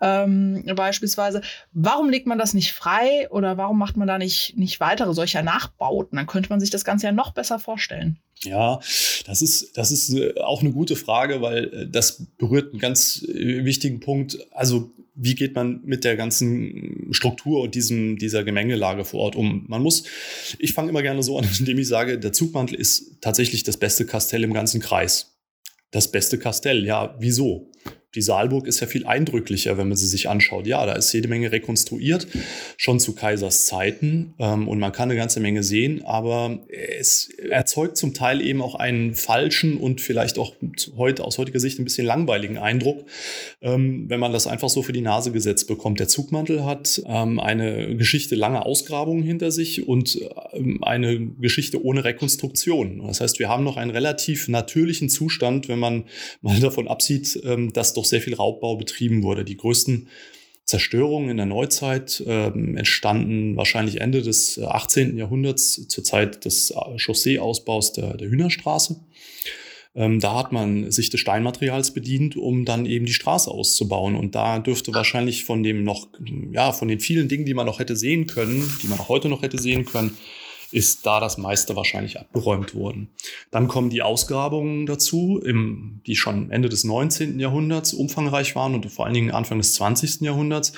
Ähm, 0.00 0.64
beispielsweise. 0.74 1.40
Warum 1.72 2.10
legt 2.10 2.26
man 2.26 2.38
das 2.38 2.54
nicht 2.54 2.72
frei 2.72 3.28
oder 3.30 3.56
warum 3.56 3.78
macht 3.78 3.96
man 3.96 4.08
da 4.08 4.18
nicht, 4.18 4.56
nicht 4.56 4.80
weitere 4.80 5.14
solcher 5.14 5.42
Nachbauten? 5.42 6.16
Dann 6.16 6.26
könnte 6.26 6.50
man 6.50 6.60
sich 6.60 6.70
das 6.70 6.84
Ganze 6.84 7.06
ja 7.06 7.12
noch 7.12 7.32
besser 7.32 7.58
vorstellen. 7.58 8.18
Ja, 8.42 8.80
das 9.26 9.40
ist, 9.40 9.76
das 9.78 9.90
ist 9.90 10.12
äh, 10.12 10.34
auch 10.40 10.60
eine 10.60 10.72
gute 10.72 10.96
Frage, 10.96 11.40
weil 11.40 11.64
äh, 11.64 11.88
das 11.88 12.26
berührt 12.38 12.72
einen 12.72 12.80
ganz 12.80 13.24
äh, 13.26 13.64
wichtigen 13.64 14.00
Punkt. 14.00 14.38
Also 14.52 14.92
wie 15.14 15.34
geht 15.34 15.54
man 15.54 15.80
mit 15.84 16.04
der 16.04 16.16
ganzen 16.16 17.08
Struktur 17.10 17.62
und 17.62 17.74
diesem, 17.74 18.18
dieser 18.18 18.44
Gemengelage 18.44 19.04
vor 19.04 19.20
Ort 19.20 19.36
um? 19.36 19.64
Man 19.66 19.82
muss, 19.82 20.04
ich 20.58 20.74
fange 20.74 20.90
immer 20.90 21.02
gerne 21.02 21.22
so 21.22 21.38
an, 21.38 21.48
indem 21.58 21.78
ich 21.78 21.88
sage, 21.88 22.18
der 22.18 22.32
Zugmantel 22.32 22.76
ist 22.76 23.20
tatsächlich 23.22 23.62
das 23.62 23.78
beste 23.78 24.04
Kastell 24.04 24.44
im 24.44 24.52
ganzen 24.52 24.80
Kreis. 24.80 25.32
Das 25.90 26.12
beste 26.12 26.38
Kastell, 26.38 26.84
ja, 26.84 27.16
wieso? 27.18 27.70
Die 28.16 28.22
Saalburg 28.22 28.66
ist 28.66 28.80
ja 28.80 28.86
viel 28.86 29.06
eindrücklicher, 29.06 29.76
wenn 29.76 29.88
man 29.88 29.96
sie 29.96 30.06
sich 30.06 30.28
anschaut. 30.28 30.66
Ja, 30.66 30.84
da 30.86 30.94
ist 30.94 31.12
jede 31.12 31.28
Menge 31.28 31.52
rekonstruiert, 31.52 32.26
schon 32.78 32.98
zu 32.98 33.14
Kaisers 33.14 33.66
Zeiten. 33.66 34.34
Ähm, 34.38 34.68
und 34.68 34.78
man 34.78 34.92
kann 34.92 35.10
eine 35.10 35.18
ganze 35.18 35.38
Menge 35.38 35.62
sehen, 35.62 36.02
aber 36.04 36.60
es 36.98 37.28
erzeugt 37.50 37.98
zum 37.98 38.14
Teil 38.14 38.40
eben 38.40 38.62
auch 38.62 38.74
einen 38.74 39.14
falschen 39.14 39.76
und 39.76 40.00
vielleicht 40.00 40.38
auch 40.38 40.54
heute, 40.96 41.24
aus 41.24 41.36
heutiger 41.36 41.60
Sicht 41.60 41.78
ein 41.78 41.84
bisschen 41.84 42.06
langweiligen 42.06 42.56
Eindruck, 42.56 43.04
ähm, 43.60 44.08
wenn 44.08 44.18
man 44.18 44.32
das 44.32 44.46
einfach 44.46 44.70
so 44.70 44.82
für 44.82 44.92
die 44.92 45.02
Nase 45.02 45.30
gesetzt 45.30 45.68
bekommt. 45.68 46.00
Der 46.00 46.08
Zugmantel 46.08 46.64
hat 46.64 47.02
ähm, 47.06 47.38
eine 47.38 47.96
Geschichte 47.96 48.34
langer 48.34 48.64
Ausgrabungen 48.64 49.22
hinter 49.22 49.50
sich 49.50 49.86
und 49.86 50.18
ähm, 50.54 50.82
eine 50.82 51.20
Geschichte 51.20 51.84
ohne 51.84 52.04
Rekonstruktion. 52.04 53.02
Das 53.06 53.20
heißt, 53.20 53.38
wir 53.38 53.50
haben 53.50 53.64
noch 53.64 53.76
einen 53.76 53.90
relativ 53.90 54.48
natürlichen 54.48 55.10
Zustand, 55.10 55.68
wenn 55.68 55.78
man 55.78 56.04
mal 56.40 56.58
davon 56.60 56.88
absieht, 56.88 57.38
ähm, 57.44 57.74
dass 57.74 57.92
doch 57.92 58.05
sehr 58.08 58.20
viel 58.20 58.34
Raubbau 58.34 58.76
betrieben 58.76 59.22
wurde. 59.22 59.44
Die 59.44 59.56
größten 59.56 60.08
Zerstörungen 60.64 61.30
in 61.30 61.36
der 61.36 61.46
Neuzeit 61.46 62.20
äh, 62.26 62.48
entstanden 62.48 63.56
wahrscheinlich 63.56 64.00
Ende 64.00 64.20
des 64.22 64.58
18. 64.58 65.14
Äh, 65.14 65.20
Jahrhunderts 65.20 65.86
zur 65.86 66.02
Zeit 66.02 66.44
des 66.44 66.70
äh, 66.70 66.98
Chausseeausbaus 66.98 67.92
der, 67.92 68.16
der 68.16 68.28
Hühnerstraße. 68.28 68.96
Ähm, 69.94 70.18
da 70.20 70.34
hat 70.34 70.50
man 70.50 70.90
sich 70.90 71.08
des 71.08 71.20
Steinmaterials 71.20 71.92
bedient, 71.92 72.36
um 72.36 72.64
dann 72.64 72.84
eben 72.84 73.06
die 73.06 73.14
Straße 73.14 73.50
auszubauen. 73.50 74.16
Und 74.16 74.34
da 74.34 74.58
dürfte 74.58 74.92
wahrscheinlich 74.92 75.44
von 75.44 75.62
dem 75.62 75.84
noch, 75.84 76.08
ja, 76.50 76.72
von 76.72 76.88
den 76.88 77.00
vielen 77.00 77.28
Dingen, 77.28 77.46
die 77.46 77.54
man 77.54 77.66
noch 77.66 77.78
hätte 77.78 77.96
sehen 77.96 78.26
können, 78.26 78.68
die 78.82 78.88
man 78.88 78.98
auch 78.98 79.08
heute 79.08 79.28
noch 79.28 79.42
hätte 79.42 79.58
sehen 79.58 79.84
können, 79.84 80.16
ist 80.72 81.06
da 81.06 81.20
das 81.20 81.38
meiste 81.38 81.76
wahrscheinlich 81.76 82.18
abgeräumt 82.18 82.74
worden. 82.74 83.08
Dann 83.50 83.68
kommen 83.68 83.90
die 83.90 84.02
Ausgrabungen 84.02 84.86
dazu, 84.86 85.40
im, 85.44 86.00
die 86.06 86.16
schon 86.16 86.50
Ende 86.50 86.68
des 86.68 86.84
19. 86.84 87.38
Jahrhunderts 87.38 87.94
umfangreich 87.94 88.56
waren 88.56 88.74
und 88.74 88.90
vor 88.90 89.04
allen 89.04 89.14
Dingen 89.14 89.30
Anfang 89.30 89.58
des 89.58 89.74
20. 89.74 90.22
Jahrhunderts. 90.22 90.72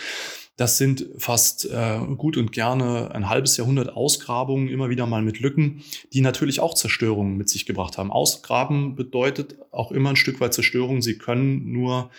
Das 0.58 0.76
sind 0.76 1.06
fast 1.18 1.66
äh, 1.70 2.00
gut 2.16 2.36
und 2.36 2.50
gerne 2.50 3.12
ein 3.14 3.28
halbes 3.28 3.56
Jahrhundert 3.56 3.96
Ausgrabungen, 3.96 4.68
immer 4.68 4.90
wieder 4.90 5.06
mal 5.06 5.22
mit 5.22 5.38
Lücken, 5.38 5.84
die 6.12 6.20
natürlich 6.20 6.58
auch 6.58 6.74
Zerstörungen 6.74 7.36
mit 7.36 7.48
sich 7.48 7.64
gebracht 7.64 7.96
haben. 7.96 8.10
Ausgraben 8.10 8.96
bedeutet 8.96 9.56
auch 9.70 9.92
immer 9.92 10.10
ein 10.10 10.16
Stück 10.16 10.40
weit 10.40 10.52
Zerstörung. 10.52 11.00
Sie 11.00 11.16
können 11.16 11.70
nur 11.70 12.10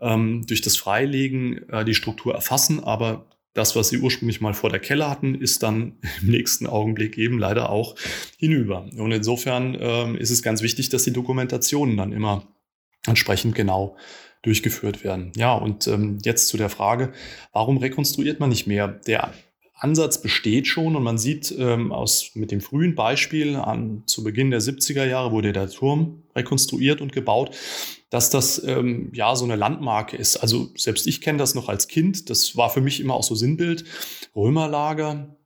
ähm, 0.00 0.46
durch 0.46 0.60
das 0.60 0.76
Freilegen 0.76 1.68
äh, 1.70 1.84
die 1.84 1.94
Struktur 1.94 2.34
erfassen, 2.34 2.84
aber 2.84 3.26
das, 3.54 3.74
was 3.74 3.88
sie 3.88 3.98
ursprünglich 3.98 4.40
mal 4.40 4.54
vor 4.54 4.70
der 4.70 4.80
Kelle 4.80 5.08
hatten, 5.08 5.34
ist 5.34 5.62
dann 5.62 5.98
im 6.22 6.28
nächsten 6.28 6.66
Augenblick 6.66 7.18
eben 7.18 7.38
leider 7.38 7.70
auch 7.70 7.94
hinüber. 8.38 8.88
Und 8.96 9.12
insofern 9.12 9.76
ähm, 9.80 10.16
ist 10.16 10.30
es 10.30 10.42
ganz 10.42 10.62
wichtig, 10.62 10.88
dass 10.88 11.04
die 11.04 11.12
Dokumentationen 11.12 11.96
dann 11.96 12.12
immer 12.12 12.46
entsprechend 13.06 13.54
genau 13.54 13.96
durchgeführt 14.42 15.02
werden. 15.02 15.32
Ja, 15.36 15.54
und 15.54 15.86
ähm, 15.88 16.18
jetzt 16.24 16.48
zu 16.48 16.56
der 16.56 16.68
Frage, 16.68 17.12
warum 17.52 17.78
rekonstruiert 17.78 18.38
man 18.40 18.50
nicht 18.50 18.66
mehr? 18.66 18.88
Der 18.88 19.32
Ansatz 19.74 20.20
besteht 20.20 20.66
schon 20.66 20.96
und 20.96 21.02
man 21.02 21.18
sieht 21.18 21.54
ähm, 21.56 21.92
aus, 21.92 22.32
mit 22.34 22.50
dem 22.50 22.60
frühen 22.60 22.94
Beispiel 22.94 23.56
an, 23.56 24.02
zu 24.06 24.24
Beginn 24.24 24.50
der 24.50 24.60
70er 24.60 25.04
Jahre 25.04 25.30
wurde 25.30 25.52
der 25.52 25.70
Turm 25.70 26.24
rekonstruiert 26.34 27.00
und 27.00 27.12
gebaut, 27.12 27.56
dass 28.10 28.30
das 28.30 28.62
ähm, 28.64 29.10
ja 29.14 29.36
so 29.36 29.44
eine 29.44 29.56
Landmarke 29.56 30.16
ist. 30.16 30.36
Also 30.36 30.70
selbst 30.76 31.06
ich 31.06 31.20
kenne 31.20 31.38
das 31.38 31.54
noch 31.54 31.68
als 31.68 31.88
Kind. 31.88 32.30
Das 32.30 32.56
war 32.56 32.70
für 32.70 32.80
mich 32.80 33.00
immer 33.00 33.14
auch 33.14 33.24
so 33.24 33.34
Sinnbild. 33.34 33.84
Römerlager, 34.34 35.38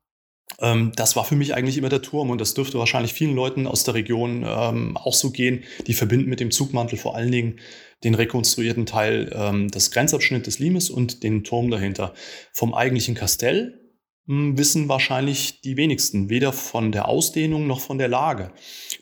ähm, 0.61 0.92
das 0.97 1.16
war 1.16 1.25
für 1.25 1.37
mich 1.37 1.54
eigentlich 1.54 1.78
immer 1.78 1.88
der 1.88 2.02
Turm 2.02 2.31
und 2.31 2.40
das 2.40 2.54
dürfte 2.54 2.78
wahrscheinlich 2.78 3.12
vielen 3.12 3.35
Leuten 3.35 3.66
aus 3.66 3.85
der 3.85 3.95
Region 3.95 4.45
ähm, 4.47 4.97
auch 4.97 5.14
so 5.14 5.31
gehen. 5.31 5.64
Die 5.87 5.95
verbinden 5.95 6.31
mit 6.31 6.40
dem 6.40 6.50
Zugmantel 6.50 6.99
vor 6.99 7.16
allen 7.16 7.33
Dingen 7.33 7.59
den 8.04 8.14
rekonstruierten 8.14 8.87
Teil 8.87 9.30
ähm, 9.34 9.69
des 9.69 9.91
Grenzabschnitt 9.91 10.47
des 10.47 10.58
Limes 10.58 10.91
und 10.91 11.23
den 11.23 11.45
Turm 11.45 11.71
dahinter. 11.71 12.15
Vom 12.52 12.75
eigentlichen 12.75 13.15
Kastell 13.15 13.81
wissen 14.26 14.89
wahrscheinlich 14.89 15.61
die 15.63 15.76
wenigsten, 15.76 16.30
weder 16.30 16.52
von 16.52 16.93
der 16.93 17.08
Ausdehnung 17.08 17.67
noch 17.67 17.80
von 17.80 17.99
der 17.99 18.08
Lage. 18.08 18.52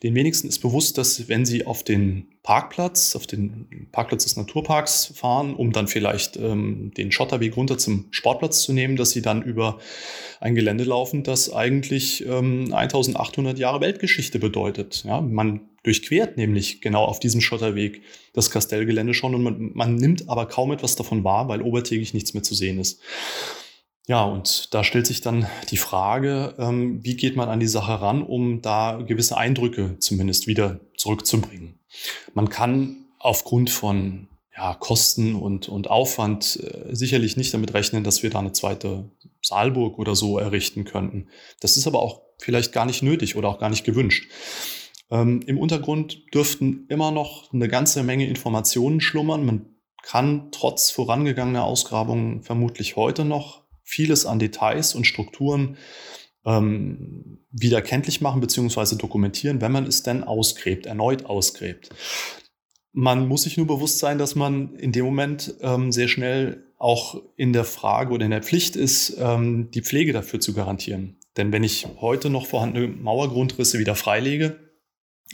Den 0.02 0.14
wenigsten 0.14 0.48
ist 0.48 0.60
bewusst, 0.60 0.96
dass 0.96 1.28
wenn 1.28 1.44
sie 1.44 1.66
auf 1.66 1.82
den 1.82 2.28
Parkplatz, 2.42 3.14
auf 3.14 3.26
den 3.26 3.88
Parkplatz 3.92 4.24
des 4.24 4.36
Naturparks 4.36 5.12
fahren, 5.14 5.54
um 5.54 5.72
dann 5.72 5.88
vielleicht 5.88 6.38
ähm, 6.38 6.90
den 6.96 7.12
Schotterweg 7.12 7.54
runter 7.54 7.76
zum 7.76 8.06
Sportplatz 8.10 8.62
zu 8.62 8.72
nehmen, 8.72 8.96
dass 8.96 9.10
sie 9.10 9.20
dann 9.20 9.42
über 9.42 9.78
ein 10.40 10.54
Gelände 10.54 10.84
laufen, 10.84 11.22
das 11.22 11.52
eigentlich 11.52 12.26
ähm, 12.26 12.72
1800 12.72 13.58
Jahre 13.58 13.82
Weltgeschichte 13.82 14.38
bedeutet. 14.38 15.04
Ja, 15.04 15.20
man 15.20 15.68
durchquert 15.82 16.38
nämlich 16.38 16.80
genau 16.80 17.04
auf 17.04 17.20
diesem 17.20 17.42
Schotterweg 17.42 18.00
das 18.32 18.50
Kastellgelände 18.50 19.12
schon 19.12 19.34
und 19.34 19.42
man, 19.42 19.70
man 19.74 19.96
nimmt 19.96 20.30
aber 20.30 20.46
kaum 20.46 20.72
etwas 20.72 20.96
davon 20.96 21.24
wahr, 21.24 21.48
weil 21.48 21.60
obertägig 21.60 22.14
nichts 22.14 22.32
mehr 22.32 22.42
zu 22.42 22.54
sehen 22.54 22.78
ist. 22.78 23.00
Ja, 24.06 24.24
und 24.24 24.74
da 24.74 24.82
stellt 24.82 25.06
sich 25.06 25.20
dann 25.20 25.46
die 25.70 25.76
Frage, 25.76 26.54
ähm, 26.58 27.04
wie 27.04 27.16
geht 27.16 27.36
man 27.36 27.48
an 27.48 27.60
die 27.60 27.68
Sache 27.68 28.00
ran, 28.00 28.22
um 28.22 28.60
da 28.62 29.02
gewisse 29.06 29.36
Eindrücke 29.36 29.98
zumindest 29.98 30.46
wieder 30.46 30.80
zurückzubringen. 30.96 31.78
Man 32.34 32.48
kann 32.48 33.04
aufgrund 33.18 33.70
von 33.70 34.28
ja, 34.56 34.74
Kosten 34.74 35.34
und, 35.36 35.68
und 35.68 35.88
Aufwand 35.88 36.58
äh, 36.62 36.94
sicherlich 36.94 37.36
nicht 37.36 37.54
damit 37.54 37.72
rechnen, 37.72 38.04
dass 38.04 38.22
wir 38.22 38.30
da 38.30 38.40
eine 38.40 38.52
zweite 38.52 39.10
Saalburg 39.42 39.98
oder 39.98 40.14
so 40.14 40.38
errichten 40.38 40.84
könnten. 40.84 41.28
Das 41.60 41.76
ist 41.76 41.86
aber 41.86 42.00
auch 42.00 42.22
vielleicht 42.38 42.72
gar 42.72 42.86
nicht 42.86 43.02
nötig 43.02 43.36
oder 43.36 43.48
auch 43.48 43.58
gar 43.58 43.70
nicht 43.70 43.84
gewünscht. 43.84 44.30
Ähm, 45.10 45.42
Im 45.46 45.58
Untergrund 45.58 46.22
dürften 46.34 46.86
immer 46.88 47.10
noch 47.10 47.52
eine 47.52 47.68
ganze 47.68 48.02
Menge 48.02 48.26
Informationen 48.26 49.00
schlummern. 49.00 49.44
Man 49.44 49.66
kann 50.02 50.48
trotz 50.50 50.90
vorangegangener 50.90 51.64
Ausgrabungen 51.64 52.42
vermutlich 52.42 52.96
heute 52.96 53.24
noch 53.24 53.59
vieles 53.90 54.24
an 54.24 54.38
Details 54.38 54.94
und 54.94 55.04
Strukturen 55.04 55.76
ähm, 56.46 57.38
wieder 57.50 57.82
kenntlich 57.82 58.20
machen 58.20 58.40
bzw. 58.40 58.96
dokumentieren, 58.96 59.60
wenn 59.60 59.72
man 59.72 59.86
es 59.86 60.02
denn 60.04 60.22
ausgräbt, 60.22 60.86
erneut 60.86 61.26
ausgräbt. 61.26 61.90
Man 62.92 63.26
muss 63.28 63.42
sich 63.42 63.56
nur 63.56 63.66
bewusst 63.66 63.98
sein, 63.98 64.18
dass 64.18 64.34
man 64.36 64.74
in 64.76 64.92
dem 64.92 65.04
Moment 65.04 65.54
ähm, 65.60 65.92
sehr 65.92 66.08
schnell 66.08 66.64
auch 66.78 67.20
in 67.36 67.52
der 67.52 67.64
Frage 67.64 68.14
oder 68.14 68.24
in 68.24 68.30
der 68.30 68.42
Pflicht 68.42 68.76
ist, 68.76 69.16
ähm, 69.18 69.70
die 69.72 69.82
Pflege 69.82 70.12
dafür 70.12 70.40
zu 70.40 70.54
garantieren. 70.54 71.18
Denn 71.36 71.52
wenn 71.52 71.64
ich 71.64 71.86
heute 72.00 72.30
noch 72.30 72.46
vorhandene 72.46 72.88
Mauergrundrisse 72.88 73.78
wieder 73.78 73.94
freilege, 73.94 74.69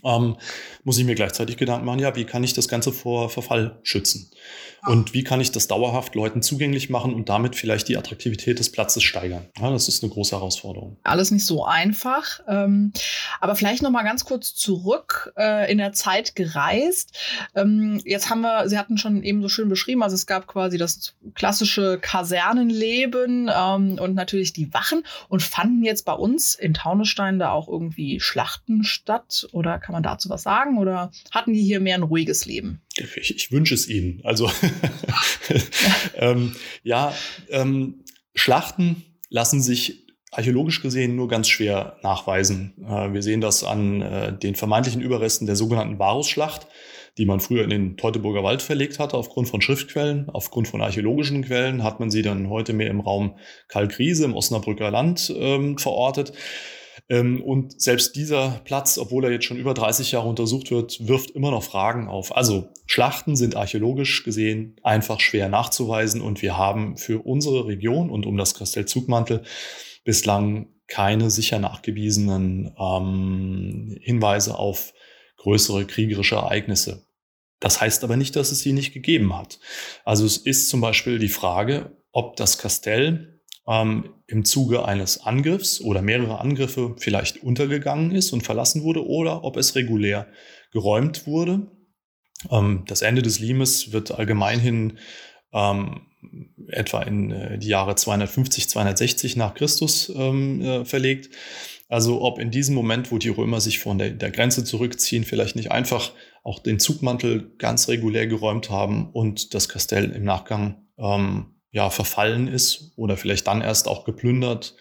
ähm, 0.04 0.36
muss 0.84 0.98
ich 0.98 1.04
mir 1.04 1.14
gleichzeitig 1.14 1.56
Gedanken 1.56 1.86
machen, 1.86 2.00
ja, 2.00 2.14
wie 2.16 2.24
kann 2.24 2.44
ich 2.44 2.54
das 2.54 2.68
Ganze 2.68 2.92
vor 2.92 3.30
Verfall 3.30 3.78
schützen? 3.82 4.30
Und 4.86 5.14
wie 5.14 5.24
kann 5.24 5.40
ich 5.40 5.50
das 5.50 5.66
dauerhaft 5.66 6.14
Leuten 6.14 6.42
zugänglich 6.42 6.90
machen 6.90 7.12
und 7.12 7.28
damit 7.28 7.56
vielleicht 7.56 7.88
die 7.88 7.96
Attraktivität 7.96 8.60
des 8.60 8.70
Platzes 8.70 9.02
steigern? 9.02 9.46
Ja, 9.58 9.70
das 9.70 9.88
ist 9.88 10.02
eine 10.02 10.12
große 10.12 10.36
Herausforderung. 10.36 10.96
Alles 11.02 11.32
nicht 11.32 11.44
so 11.44 11.64
einfach. 11.64 12.40
Ähm, 12.46 12.92
aber 13.40 13.56
vielleicht 13.56 13.82
noch 13.82 13.90
mal 13.90 14.04
ganz 14.04 14.24
kurz 14.24 14.54
zurück 14.54 15.32
äh, 15.36 15.70
in 15.70 15.78
der 15.78 15.92
Zeit 15.92 16.36
gereist. 16.36 17.18
Ähm, 17.56 18.00
jetzt 18.04 18.30
haben 18.30 18.42
wir, 18.42 18.68
Sie 18.68 18.78
hatten 18.78 18.96
schon 18.96 19.24
eben 19.24 19.42
so 19.42 19.48
schön 19.48 19.68
beschrieben, 19.68 20.04
also 20.04 20.14
es 20.14 20.26
gab 20.26 20.46
quasi 20.46 20.78
das 20.78 21.14
klassische 21.34 21.98
Kasernenleben 21.98 23.50
ähm, 23.52 23.98
und 24.00 24.14
natürlich 24.14 24.52
die 24.52 24.72
Wachen 24.72 25.04
und 25.28 25.42
fanden 25.42 25.82
jetzt 25.82 26.04
bei 26.04 26.12
uns 26.12 26.54
in 26.54 26.74
Taunusstein 26.74 27.40
da 27.40 27.50
auch 27.50 27.66
irgendwie 27.66 28.20
Schlachten 28.20 28.84
statt? 28.84 29.48
Oder 29.50 29.78
kann 29.86 29.92
man 29.92 30.02
dazu 30.02 30.28
was 30.28 30.42
sagen? 30.42 30.78
Oder 30.78 31.12
hatten 31.30 31.52
die 31.52 31.62
hier 31.62 31.78
mehr 31.78 31.94
ein 31.94 32.02
ruhiges 32.02 32.44
Leben? 32.44 32.82
Ich, 32.96 33.34
ich 33.34 33.52
wünsche 33.52 33.74
es 33.74 33.88
Ihnen. 33.88 34.20
Also 34.24 34.50
ähm, 36.16 36.56
ja, 36.82 37.14
ähm, 37.50 38.02
Schlachten 38.34 39.04
lassen 39.30 39.62
sich 39.62 40.06
archäologisch 40.32 40.82
gesehen 40.82 41.14
nur 41.14 41.28
ganz 41.28 41.48
schwer 41.48 41.98
nachweisen. 42.02 42.74
Äh, 42.84 43.12
wir 43.12 43.22
sehen 43.22 43.40
das 43.40 43.62
an 43.62 44.02
äh, 44.02 44.36
den 44.36 44.56
vermeintlichen 44.56 45.00
Überresten 45.00 45.46
der 45.46 45.54
sogenannten 45.54 46.00
Varusschlacht, 46.00 46.66
die 47.16 47.24
man 47.24 47.38
früher 47.38 47.62
in 47.62 47.70
den 47.70 47.96
Teutoburger 47.96 48.42
Wald 48.42 48.60
verlegt 48.60 48.98
hatte, 48.98 49.16
aufgrund 49.16 49.48
von 49.48 49.62
Schriftquellen. 49.62 50.28
Aufgrund 50.30 50.66
von 50.66 50.82
archäologischen 50.82 51.44
Quellen 51.44 51.84
hat 51.84 52.00
man 52.00 52.10
sie 52.10 52.22
dann 52.22 52.50
heute 52.50 52.72
mehr 52.72 52.90
im 52.90 53.00
Raum 53.00 53.38
Kalkriese 53.68 54.24
im 54.24 54.34
Osnabrücker 54.34 54.90
Land 54.90 55.32
ähm, 55.34 55.78
verortet. 55.78 56.32
Ähm, 57.08 57.42
und 57.42 57.80
selbst 57.80 58.16
dieser 58.16 58.60
Platz, 58.64 58.98
obwohl 58.98 59.24
er 59.24 59.30
jetzt 59.30 59.44
schon 59.44 59.56
über 59.56 59.74
30 59.74 60.12
Jahre 60.12 60.28
untersucht 60.28 60.70
wird, 60.70 61.06
wirft 61.06 61.30
immer 61.30 61.50
noch 61.50 61.62
Fragen 61.62 62.08
auf. 62.08 62.36
Also 62.36 62.68
Schlachten 62.86 63.36
sind 63.36 63.56
archäologisch 63.56 64.24
gesehen 64.24 64.76
einfach 64.82 65.20
schwer 65.20 65.48
nachzuweisen 65.48 66.20
und 66.20 66.42
wir 66.42 66.56
haben 66.56 66.96
für 66.96 67.24
unsere 67.24 67.66
Region 67.66 68.10
und 68.10 68.26
um 68.26 68.36
das 68.36 68.54
Kastell 68.54 68.86
Zugmantel 68.86 69.42
bislang 70.04 70.68
keine 70.88 71.30
sicher 71.30 71.58
nachgewiesenen 71.58 72.72
ähm, 72.78 73.96
Hinweise 74.00 74.56
auf 74.58 74.92
größere 75.38 75.84
kriegerische 75.84 76.36
Ereignisse. 76.36 77.06
Das 77.60 77.80
heißt 77.80 78.04
aber 78.04 78.16
nicht, 78.16 78.36
dass 78.36 78.52
es 78.52 78.60
sie 78.60 78.72
nicht 78.72 78.92
gegeben 78.92 79.36
hat. 79.36 79.58
Also 80.04 80.26
es 80.26 80.36
ist 80.36 80.68
zum 80.68 80.80
Beispiel 80.80 81.18
die 81.18 81.28
Frage, 81.28 81.96
ob 82.12 82.36
das 82.36 82.58
Kastell 82.58 83.35
ähm, 83.68 84.10
im 84.26 84.44
Zuge 84.44 84.84
eines 84.84 85.20
Angriffs 85.20 85.80
oder 85.80 86.02
mehrere 86.02 86.40
Angriffe 86.40 86.94
vielleicht 86.98 87.42
untergegangen 87.42 88.12
ist 88.12 88.32
und 88.32 88.42
verlassen 88.42 88.82
wurde 88.82 89.06
oder 89.06 89.44
ob 89.44 89.56
es 89.56 89.74
regulär 89.74 90.28
geräumt 90.72 91.26
wurde. 91.26 91.70
Ähm, 92.50 92.84
das 92.86 93.02
Ende 93.02 93.22
des 93.22 93.38
Limes 93.38 93.92
wird 93.92 94.12
allgemein 94.12 94.60
hin 94.60 94.98
ähm, 95.52 96.02
etwa 96.68 97.02
in 97.02 97.30
äh, 97.30 97.58
die 97.58 97.68
Jahre 97.68 97.94
250, 97.94 98.68
260 98.68 99.36
nach 99.36 99.54
Christus 99.54 100.12
ähm, 100.14 100.60
äh, 100.60 100.84
verlegt. 100.84 101.34
Also 101.88 102.22
ob 102.22 102.40
in 102.40 102.50
diesem 102.50 102.74
Moment, 102.74 103.12
wo 103.12 103.18
die 103.18 103.28
Römer 103.28 103.60
sich 103.60 103.78
von 103.78 103.98
der, 103.98 104.10
der, 104.10 104.32
Grenze 104.32 104.64
zurückziehen, 104.64 105.24
vielleicht 105.24 105.54
nicht 105.54 105.70
einfach 105.70 106.12
auch 106.42 106.58
den 106.58 106.80
Zugmantel 106.80 107.54
ganz 107.58 107.88
regulär 107.88 108.26
geräumt 108.26 108.70
haben 108.70 109.10
und 109.12 109.54
das 109.54 109.68
Kastell 109.68 110.10
im 110.10 110.24
Nachgang 110.24 110.88
ähm, 110.98 111.55
ja, 111.76 111.90
verfallen 111.90 112.48
ist 112.48 112.92
oder 112.96 113.18
vielleicht 113.18 113.46
dann 113.46 113.60
erst 113.60 113.86
auch 113.86 114.06
geplündert 114.06 114.76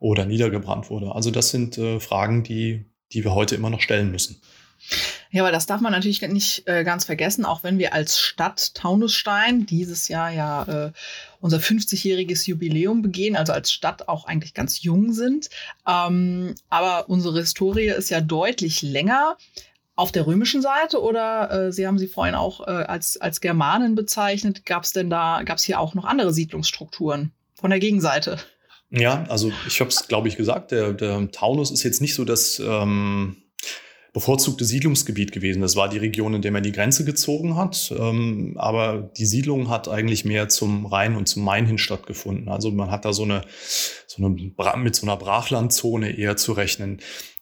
oder 0.00 0.26
niedergebrannt 0.26 0.90
wurde. 0.90 1.14
Also 1.14 1.30
das 1.30 1.50
sind 1.50 1.78
äh, 1.78 2.00
Fragen, 2.00 2.42
die, 2.42 2.86
die 3.12 3.22
wir 3.22 3.36
heute 3.36 3.54
immer 3.54 3.70
noch 3.70 3.80
stellen 3.80 4.10
müssen. 4.10 4.42
Ja, 5.30 5.44
aber 5.44 5.52
das 5.52 5.66
darf 5.66 5.80
man 5.80 5.92
natürlich 5.92 6.22
nicht 6.22 6.66
äh, 6.66 6.82
ganz 6.82 7.04
vergessen, 7.04 7.44
auch 7.44 7.62
wenn 7.62 7.78
wir 7.78 7.94
als 7.94 8.18
Stadt 8.18 8.74
Taunusstein 8.74 9.64
dieses 9.64 10.08
Jahr 10.08 10.32
ja 10.32 10.86
äh, 10.86 10.92
unser 11.38 11.58
50-jähriges 11.58 12.48
Jubiläum 12.48 13.00
begehen, 13.00 13.36
also 13.36 13.52
als 13.52 13.70
Stadt 13.70 14.08
auch 14.08 14.24
eigentlich 14.24 14.52
ganz 14.52 14.82
jung 14.82 15.12
sind. 15.12 15.50
Ähm, 15.86 16.56
aber 16.68 17.08
unsere 17.08 17.38
Historie 17.38 17.90
ist 17.90 18.10
ja 18.10 18.20
deutlich 18.20 18.82
länger. 18.82 19.36
Auf 20.00 20.12
der 20.12 20.26
römischen 20.26 20.62
Seite 20.62 21.02
oder 21.02 21.66
äh, 21.66 21.72
Sie 21.72 21.86
haben 21.86 21.98
sie 21.98 22.06
vorhin 22.06 22.34
auch 22.34 22.66
äh, 22.66 22.70
als, 22.70 23.20
als 23.20 23.42
Germanen 23.42 23.94
bezeichnet, 23.94 24.64
gab 24.64 24.84
es 24.84 24.92
denn 24.92 25.10
da, 25.10 25.42
gab 25.44 25.58
es 25.58 25.64
hier 25.64 25.78
auch 25.78 25.94
noch 25.94 26.06
andere 26.06 26.32
Siedlungsstrukturen 26.32 27.32
von 27.52 27.68
der 27.68 27.80
Gegenseite? 27.80 28.38
Ja, 28.88 29.24
also 29.28 29.52
ich 29.66 29.78
habe 29.80 29.90
es, 29.90 30.08
glaube 30.08 30.28
ich, 30.28 30.38
gesagt, 30.38 30.70
der, 30.70 30.94
der 30.94 31.30
Taunus 31.32 31.70
ist 31.70 31.82
jetzt 31.82 32.00
nicht 32.00 32.14
so 32.14 32.24
das 32.24 32.58
ähm, 32.60 33.42
bevorzugte 34.14 34.64
Siedlungsgebiet 34.64 35.32
gewesen. 35.32 35.60
Das 35.60 35.76
war 35.76 35.90
die 35.90 35.98
Region, 35.98 36.32
in 36.32 36.40
der 36.40 36.50
man 36.50 36.62
die 36.62 36.72
Grenze 36.72 37.04
gezogen 37.04 37.56
hat. 37.56 37.92
Ähm, 37.94 38.54
aber 38.56 39.10
die 39.18 39.26
Siedlung 39.26 39.68
hat 39.68 39.86
eigentlich 39.86 40.24
mehr 40.24 40.48
zum 40.48 40.86
Rhein 40.86 41.14
und 41.14 41.28
zum 41.28 41.44
Main 41.44 41.66
hin 41.66 41.76
stattgefunden. 41.76 42.48
Also 42.48 42.70
man 42.70 42.90
hat 42.90 43.04
da 43.04 43.12
so 43.12 43.24
eine, 43.24 43.42
so 44.06 44.24
eine 44.24 44.30
mit 44.78 44.96
so 44.96 45.06
einer 45.06 45.18
Brachlandzone 45.18 46.16
eher 46.16 46.38
zu 46.38 46.52
rechnen. 46.52 47.00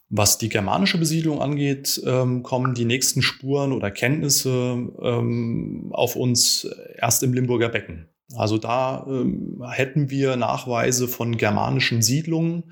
Was 0.09 0.39
die 0.39 0.49
germanische 0.49 0.97
Besiedlung 0.97 1.39
angeht, 1.39 2.01
ähm, 2.05 2.41
kommen 2.41 2.73
die 2.73 2.85
nächsten 2.85 3.21
Spuren 3.21 3.71
oder 3.71 3.91
Kenntnisse 3.91 4.49
ähm, 4.49 5.89
auf 5.91 6.15
uns 6.15 6.67
erst 6.97 7.21
im 7.21 7.33
Limburger 7.33 7.69
Becken. 7.69 8.09
Also 8.35 8.57
da 8.57 9.05
ähm, 9.07 9.63
hätten 9.69 10.09
wir 10.09 10.35
Nachweise 10.35 11.07
von 11.07 11.37
germanischen 11.37 12.01
Siedlungen, 12.01 12.71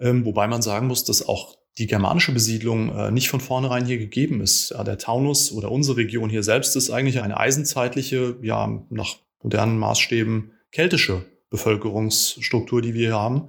ähm, 0.00 0.24
wobei 0.24 0.46
man 0.46 0.62
sagen 0.62 0.86
muss, 0.86 1.04
dass 1.04 1.26
auch 1.26 1.56
die 1.78 1.86
germanische 1.86 2.32
Besiedlung 2.32 2.94
äh, 2.94 3.10
nicht 3.10 3.28
von 3.28 3.40
vornherein 3.40 3.84
hier 3.84 3.98
gegeben 3.98 4.40
ist. 4.40 4.70
Ja, 4.70 4.84
der 4.84 4.98
Taunus 4.98 5.52
oder 5.52 5.70
unsere 5.70 5.96
Region 5.96 6.30
hier 6.30 6.42
selbst 6.42 6.76
ist 6.76 6.90
eigentlich 6.90 7.20
eine 7.20 7.38
eisenzeitliche, 7.38 8.36
ja, 8.42 8.82
nach 8.90 9.16
modernen 9.42 9.78
Maßstäben 9.78 10.52
keltische 10.70 11.24
Bevölkerungsstruktur, 11.50 12.80
die 12.80 12.94
wir 12.94 13.08
hier 13.08 13.18
haben. 13.18 13.48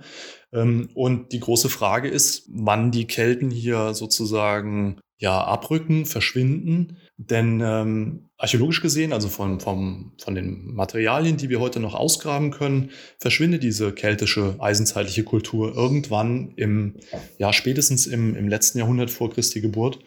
Ähm, 0.56 0.90
und 0.94 1.32
die 1.34 1.40
große 1.40 1.70
Frage 1.70 2.08
ist, 2.08 2.50
wann 2.50 2.92
die 2.92 3.06
Kelten 3.06 3.52
hier 3.52 3.94
sozusagen 3.94 5.00
ja 5.18 5.44
abrücken, 5.44 6.06
verschwinden. 6.06 6.98
Denn 7.18 7.62
ähm, 7.64 8.30
archäologisch 8.38 8.82
gesehen, 8.82 9.14
also 9.14 9.30
von, 9.30 9.60
vom, 9.60 10.14
von 10.22 10.36
den 10.36 10.74
Materialien, 10.74 11.38
die 11.38 11.50
wir 11.50 11.60
heute 11.60 11.80
noch 11.80 11.96
ausgraben 11.96 12.52
können, 12.52 12.92
verschwindet 13.20 13.64
diese 13.64 13.94
keltische 13.94 14.56
eisenzeitliche 14.60 15.24
Kultur 15.24 15.74
irgendwann 15.74 16.52
im, 16.58 16.96
ja, 17.38 17.54
spätestens 17.54 18.08
im, 18.08 18.36
im 18.36 18.50
letzten 18.50 18.80
Jahrhundert 18.80 19.10
vor 19.10 19.30
Christi 19.30 19.62
Geburt. 19.62 20.00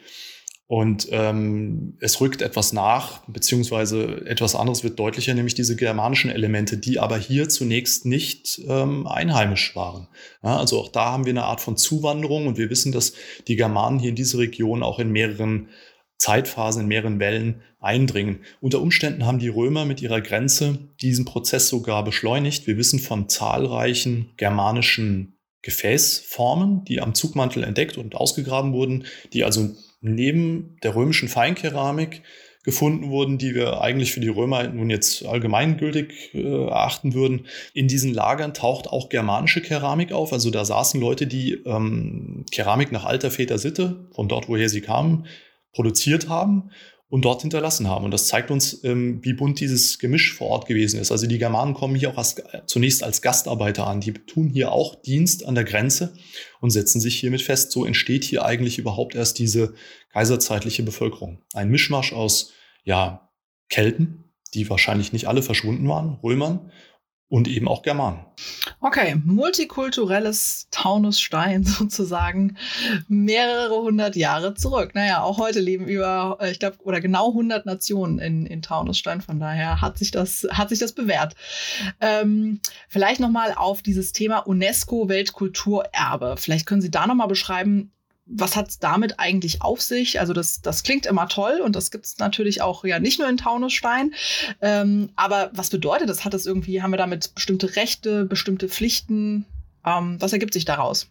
Und 0.68 1.08
ähm, 1.12 1.96
es 1.98 2.20
rückt 2.20 2.42
etwas 2.42 2.74
nach, 2.74 3.22
beziehungsweise 3.26 4.26
etwas 4.26 4.54
anderes 4.54 4.84
wird 4.84 4.98
deutlicher, 4.98 5.32
nämlich 5.32 5.54
diese 5.54 5.76
germanischen 5.76 6.30
Elemente, 6.30 6.76
die 6.76 6.98
aber 6.98 7.16
hier 7.16 7.48
zunächst 7.48 8.04
nicht 8.04 8.60
ähm, 8.68 9.06
einheimisch 9.06 9.74
waren. 9.74 10.08
Ja, 10.42 10.58
also 10.58 10.78
auch 10.78 10.88
da 10.88 11.06
haben 11.06 11.24
wir 11.24 11.32
eine 11.32 11.44
Art 11.44 11.62
von 11.62 11.78
Zuwanderung 11.78 12.46
und 12.46 12.58
wir 12.58 12.68
wissen, 12.68 12.92
dass 12.92 13.14
die 13.48 13.56
Germanen 13.56 13.98
hier 13.98 14.10
in 14.10 14.14
diese 14.14 14.36
Region 14.36 14.82
auch 14.82 14.98
in 14.98 15.10
mehreren 15.10 15.70
Zeitphasen, 16.18 16.82
in 16.82 16.88
mehreren 16.88 17.18
Wellen 17.18 17.62
eindringen. 17.80 18.40
Unter 18.60 18.82
Umständen 18.82 19.24
haben 19.24 19.38
die 19.38 19.48
Römer 19.48 19.86
mit 19.86 20.02
ihrer 20.02 20.20
Grenze 20.20 20.90
diesen 21.00 21.24
Prozess 21.24 21.68
sogar 21.68 22.04
beschleunigt. 22.04 22.66
Wir 22.66 22.76
wissen 22.76 22.98
von 22.98 23.30
zahlreichen 23.30 24.34
germanischen 24.36 25.38
Gefäßformen, 25.62 26.84
die 26.84 27.00
am 27.00 27.14
Zugmantel 27.14 27.64
entdeckt 27.64 27.96
und 27.96 28.14
ausgegraben 28.14 28.74
wurden, 28.74 29.06
die 29.32 29.44
also 29.44 29.70
neben 30.00 30.76
der 30.82 30.94
römischen 30.94 31.28
Feinkeramik 31.28 32.22
gefunden 32.64 33.08
wurden, 33.08 33.38
die 33.38 33.54
wir 33.54 33.80
eigentlich 33.80 34.12
für 34.12 34.20
die 34.20 34.28
Römer 34.28 34.68
nun 34.68 34.90
jetzt 34.90 35.24
allgemeingültig 35.24 36.34
äh, 36.34 36.42
erachten 36.42 37.14
würden. 37.14 37.46
In 37.72 37.88
diesen 37.88 38.12
Lagern 38.12 38.52
taucht 38.52 38.88
auch 38.88 39.08
germanische 39.08 39.62
Keramik 39.62 40.12
auf. 40.12 40.32
Also 40.32 40.50
da 40.50 40.64
saßen 40.64 41.00
Leute, 41.00 41.26
die 41.26 41.52
ähm, 41.64 42.44
Keramik 42.50 42.92
nach 42.92 43.06
alter 43.06 43.30
Väter 43.30 43.58
Sitte, 43.58 44.08
von 44.14 44.28
dort, 44.28 44.48
woher 44.48 44.68
sie 44.68 44.82
kamen, 44.82 45.26
produziert 45.72 46.28
haben 46.28 46.70
und 47.10 47.24
dort 47.24 47.40
hinterlassen 47.40 47.88
haben. 47.88 48.04
Und 48.04 48.10
das 48.10 48.26
zeigt 48.26 48.50
uns, 48.50 48.84
ähm, 48.84 49.20
wie 49.22 49.32
bunt 49.32 49.60
dieses 49.60 49.98
Gemisch 49.98 50.34
vor 50.34 50.48
Ort 50.48 50.66
gewesen 50.66 51.00
ist. 51.00 51.10
Also 51.10 51.26
die 51.26 51.38
Germanen 51.38 51.74
kommen 51.74 51.94
hier 51.94 52.10
auch 52.10 52.18
als, 52.18 52.36
zunächst 52.66 53.02
als 53.02 53.22
Gastarbeiter 53.22 53.86
an. 53.86 54.00
Die 54.00 54.12
tun 54.12 54.50
hier 54.50 54.72
auch 54.72 55.00
Dienst 55.00 55.46
an 55.46 55.54
der 55.54 55.64
Grenze 55.64 56.14
und 56.60 56.70
setzen 56.70 57.00
sich 57.00 57.18
hiermit 57.18 57.40
fest. 57.40 57.72
So 57.72 57.86
entsteht 57.86 58.24
hier 58.24 58.44
eigentlich 58.44 58.78
überhaupt 58.78 59.14
erst 59.14 59.38
diese 59.38 59.74
kaiserzeitliche 60.12 60.82
Bevölkerung. 60.82 61.42
Ein 61.54 61.70
Mischmasch 61.70 62.12
aus, 62.12 62.52
ja, 62.84 63.30
Kelten, 63.70 64.24
die 64.54 64.68
wahrscheinlich 64.68 65.12
nicht 65.12 65.28
alle 65.28 65.42
verschwunden 65.42 65.88
waren, 65.88 66.18
Römern 66.22 66.70
und 67.28 67.46
eben 67.46 67.68
auch 67.68 67.82
Germanen. 67.82 68.24
Okay, 68.80 69.20
multikulturelles 69.24 70.68
Taunusstein 70.70 71.64
sozusagen 71.64 72.56
mehrere 73.08 73.82
hundert 73.82 74.16
Jahre 74.16 74.54
zurück. 74.54 74.94
Naja, 74.94 75.22
auch 75.22 75.38
heute 75.38 75.60
leben 75.60 75.86
über, 75.86 76.38
äh, 76.40 76.50
ich 76.50 76.58
glaube, 76.58 76.78
oder 76.84 77.00
genau 77.00 77.28
100 77.28 77.66
Nationen 77.66 78.18
in, 78.18 78.46
in 78.46 78.62
Taunusstein. 78.62 79.20
Von 79.20 79.40
daher 79.40 79.80
hat 79.80 79.98
sich 79.98 80.10
das, 80.10 80.46
hat 80.50 80.70
sich 80.70 80.78
das 80.78 80.92
bewährt. 80.92 81.34
Ähm, 82.00 82.60
vielleicht 82.88 83.20
nochmal 83.20 83.52
auf 83.54 83.82
dieses 83.82 84.12
Thema 84.12 84.38
UNESCO 84.38 85.08
Weltkulturerbe. 85.08 86.36
Vielleicht 86.38 86.66
können 86.66 86.80
Sie 86.80 86.90
da 86.90 87.06
nochmal 87.06 87.28
beschreiben, 87.28 87.92
was 88.28 88.56
hat 88.56 88.68
es 88.68 88.78
damit 88.78 89.18
eigentlich 89.18 89.62
auf 89.62 89.80
sich? 89.80 90.20
Also 90.20 90.32
das, 90.32 90.60
das 90.60 90.82
klingt 90.82 91.06
immer 91.06 91.28
toll 91.28 91.60
und 91.64 91.74
das 91.74 91.90
gibt 91.90 92.04
es 92.04 92.18
natürlich 92.18 92.60
auch 92.62 92.84
ja 92.84 92.98
nicht 92.98 93.18
nur 93.18 93.28
in 93.28 93.38
Taunusstein. 93.38 94.14
Ähm, 94.60 95.10
aber 95.16 95.50
was 95.54 95.70
bedeutet 95.70 96.08
das? 96.08 96.24
Hat 96.24 96.34
das 96.34 96.46
irgendwie, 96.46 96.82
haben 96.82 96.92
wir 96.92 96.98
damit 96.98 97.34
bestimmte 97.34 97.76
Rechte, 97.76 98.24
bestimmte 98.26 98.68
Pflichten? 98.68 99.46
Ähm, 99.84 100.20
was 100.20 100.32
ergibt 100.32 100.52
sich 100.52 100.64
daraus? 100.64 101.08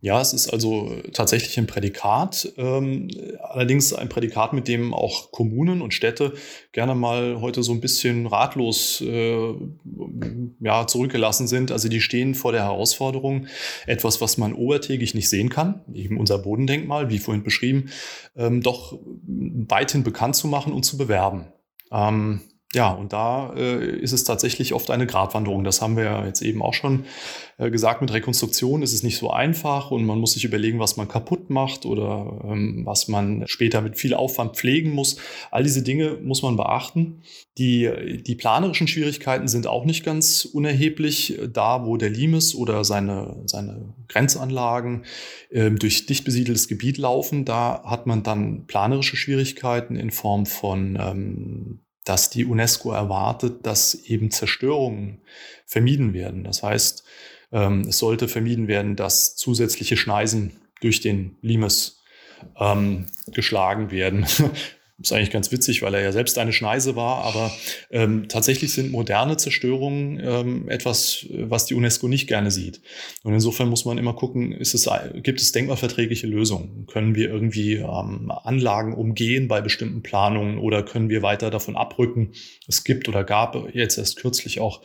Ja, 0.00 0.20
es 0.20 0.32
ist 0.32 0.52
also 0.52 0.92
tatsächlich 1.12 1.58
ein 1.58 1.66
Prädikat, 1.66 2.52
ähm, 2.56 3.08
allerdings 3.40 3.92
ein 3.92 4.08
Prädikat, 4.08 4.52
mit 4.52 4.68
dem 4.68 4.92
auch 4.92 5.32
Kommunen 5.32 5.82
und 5.82 5.94
Städte 5.94 6.34
gerne 6.72 6.94
mal 6.94 7.40
heute 7.40 7.62
so 7.62 7.72
ein 7.72 7.80
bisschen 7.80 8.26
ratlos 8.26 9.00
äh, 9.00 9.54
ja, 10.60 10.86
zurückgelassen 10.86 11.48
sind. 11.48 11.72
Also 11.72 11.88
die 11.88 12.00
stehen 12.00 12.34
vor 12.34 12.52
der 12.52 12.64
Herausforderung, 12.64 13.46
etwas, 13.86 14.20
was 14.20 14.38
man 14.38 14.52
obertägig 14.52 15.14
nicht 15.14 15.28
sehen 15.28 15.48
kann, 15.48 15.82
eben 15.92 16.18
unser 16.18 16.38
Bodendenkmal, 16.38 17.10
wie 17.10 17.18
vorhin 17.18 17.42
beschrieben, 17.42 17.90
ähm, 18.36 18.62
doch 18.62 18.98
weithin 19.26 20.04
bekannt 20.04 20.36
zu 20.36 20.48
machen 20.48 20.72
und 20.72 20.84
zu 20.84 20.98
bewerben. 20.98 21.46
Ähm, 21.90 22.40
ja, 22.74 22.90
und 22.90 23.12
da 23.12 23.54
äh, 23.54 23.96
ist 24.00 24.12
es 24.12 24.24
tatsächlich 24.24 24.74
oft 24.74 24.90
eine 24.90 25.06
Gratwanderung. 25.06 25.62
Das 25.62 25.80
haben 25.80 25.96
wir 25.96 26.04
ja 26.04 26.26
jetzt 26.26 26.42
eben 26.42 26.62
auch 26.62 26.74
schon 26.74 27.04
äh, 27.58 27.70
gesagt. 27.70 28.00
Mit 28.00 28.12
Rekonstruktion 28.12 28.82
ist 28.82 28.92
es 28.92 29.04
nicht 29.04 29.18
so 29.18 29.30
einfach 29.30 29.92
und 29.92 30.04
man 30.04 30.18
muss 30.18 30.32
sich 30.32 30.44
überlegen, 30.44 30.80
was 30.80 30.96
man 30.96 31.06
kaputt 31.06 31.48
macht 31.48 31.86
oder 31.86 32.40
ähm, 32.44 32.82
was 32.84 33.06
man 33.06 33.44
später 33.46 33.80
mit 33.82 33.96
viel 33.96 34.14
Aufwand 34.14 34.56
pflegen 34.56 34.90
muss. 34.90 35.16
All 35.52 35.62
diese 35.62 35.82
Dinge 35.82 36.18
muss 36.22 36.42
man 36.42 36.56
beachten. 36.56 37.22
Die, 37.56 38.20
die 38.26 38.34
planerischen 38.34 38.88
Schwierigkeiten 38.88 39.46
sind 39.46 39.68
auch 39.68 39.84
nicht 39.84 40.04
ganz 40.04 40.44
unerheblich. 40.44 41.38
Da, 41.52 41.86
wo 41.86 41.96
der 41.96 42.10
Limes 42.10 42.56
oder 42.56 42.84
seine, 42.84 43.44
seine 43.46 43.94
Grenzanlagen 44.08 45.04
äh, 45.50 45.70
durch 45.70 46.06
dicht 46.06 46.24
besiedeltes 46.24 46.66
Gebiet 46.66 46.98
laufen, 46.98 47.44
da 47.44 47.84
hat 47.84 48.08
man 48.08 48.24
dann 48.24 48.66
planerische 48.66 49.16
Schwierigkeiten 49.16 49.94
in 49.94 50.10
Form 50.10 50.46
von 50.46 50.98
ähm, 51.00 51.85
dass 52.06 52.30
die 52.30 52.44
UNESCO 52.46 52.92
erwartet, 52.92 53.66
dass 53.66 53.94
eben 53.94 54.30
Zerstörungen 54.30 55.20
vermieden 55.66 56.14
werden. 56.14 56.44
Das 56.44 56.62
heißt, 56.62 57.04
ähm, 57.52 57.82
es 57.88 57.98
sollte 57.98 58.28
vermieden 58.28 58.68
werden, 58.68 58.96
dass 58.96 59.36
zusätzliche 59.36 59.96
Schneisen 59.96 60.52
durch 60.80 61.00
den 61.00 61.36
Limes 61.42 62.02
ähm, 62.58 63.06
geschlagen 63.26 63.90
werden. 63.90 64.24
Das 64.98 65.10
ist 65.10 65.16
eigentlich 65.16 65.30
ganz 65.30 65.52
witzig, 65.52 65.82
weil 65.82 65.94
er 65.94 66.00
ja 66.00 66.10
selbst 66.10 66.38
eine 66.38 66.54
Schneise 66.54 66.96
war, 66.96 67.24
aber 67.24 67.52
ähm, 67.90 68.28
tatsächlich 68.28 68.72
sind 68.72 68.90
moderne 68.90 69.36
Zerstörungen 69.36 70.18
ähm, 70.24 70.68
etwas, 70.70 71.26
was 71.30 71.66
die 71.66 71.74
UNESCO 71.74 72.08
nicht 72.08 72.28
gerne 72.28 72.50
sieht. 72.50 72.80
Und 73.22 73.34
insofern 73.34 73.68
muss 73.68 73.84
man 73.84 73.98
immer 73.98 74.14
gucken, 74.14 74.52
ist 74.52 74.72
es, 74.72 74.88
gibt 75.16 75.42
es 75.42 75.52
denkmalverträgliche 75.52 76.26
Lösungen? 76.26 76.86
Können 76.86 77.14
wir 77.14 77.28
irgendwie 77.28 77.74
ähm, 77.74 78.30
Anlagen 78.30 78.94
umgehen 78.94 79.48
bei 79.48 79.60
bestimmten 79.60 80.02
Planungen 80.02 80.56
oder 80.56 80.82
können 80.82 81.10
wir 81.10 81.20
weiter 81.20 81.50
davon 81.50 81.76
abrücken? 81.76 82.32
Es 82.66 82.82
gibt 82.82 83.06
oder 83.06 83.22
gab 83.22 83.74
jetzt 83.74 83.98
erst 83.98 84.16
kürzlich 84.16 84.60
auch 84.60 84.80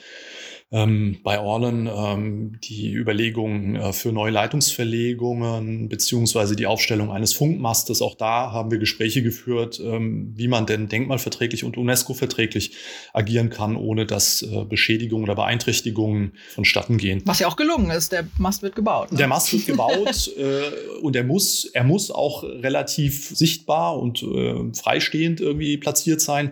ähm, 0.73 1.17
bei 1.21 1.39
Orlen 1.39 1.89
ähm, 1.93 2.57
die 2.63 2.93
Überlegungen 2.93 3.75
äh, 3.75 3.91
für 3.91 4.13
neue 4.13 4.31
Leitungsverlegungen 4.31 5.89
beziehungsweise 5.89 6.55
die 6.55 6.65
Aufstellung 6.65 7.12
eines 7.12 7.34
Funkmastes. 7.34 8.01
Auch 8.01 8.15
da 8.15 8.53
haben 8.53 8.71
wir 8.71 8.77
Gespräche 8.77 9.21
geführt, 9.21 9.81
ähm, 9.84 10.31
wie 10.36 10.47
man 10.47 10.65
denn 10.65 10.88
denkmalverträglich 10.88 11.65
und 11.65 11.75
UNESCO-verträglich 11.75 12.75
agieren 13.12 13.49
kann, 13.49 13.75
ohne 13.75 14.05
dass 14.05 14.43
äh, 14.43 14.63
Beschädigungen 14.63 15.25
oder 15.25 15.36
Beeinträchtigungen 15.36 16.34
vonstatten 16.53 16.97
gehen. 16.97 17.21
Was 17.25 17.39
ja 17.39 17.47
auch 17.47 17.57
gelungen 17.57 17.91
ist. 17.91 18.13
Der 18.13 18.25
Mast 18.38 18.63
wird 18.63 18.77
gebaut. 18.77 19.12
Ne? 19.12 19.17
Der 19.17 19.27
Mast 19.27 19.51
wird 19.51 19.65
gebaut 19.65 20.31
äh, 20.38 20.99
und 21.01 21.17
er 21.17 21.25
muss, 21.25 21.65
er 21.65 21.84
muss 21.84 22.12
auch 22.12 22.43
relativ 22.43 23.36
sichtbar 23.36 23.99
und 23.99 24.23
äh, 24.23 24.73
freistehend 24.73 25.41
irgendwie 25.41 25.75
platziert 25.75 26.21
sein. 26.21 26.51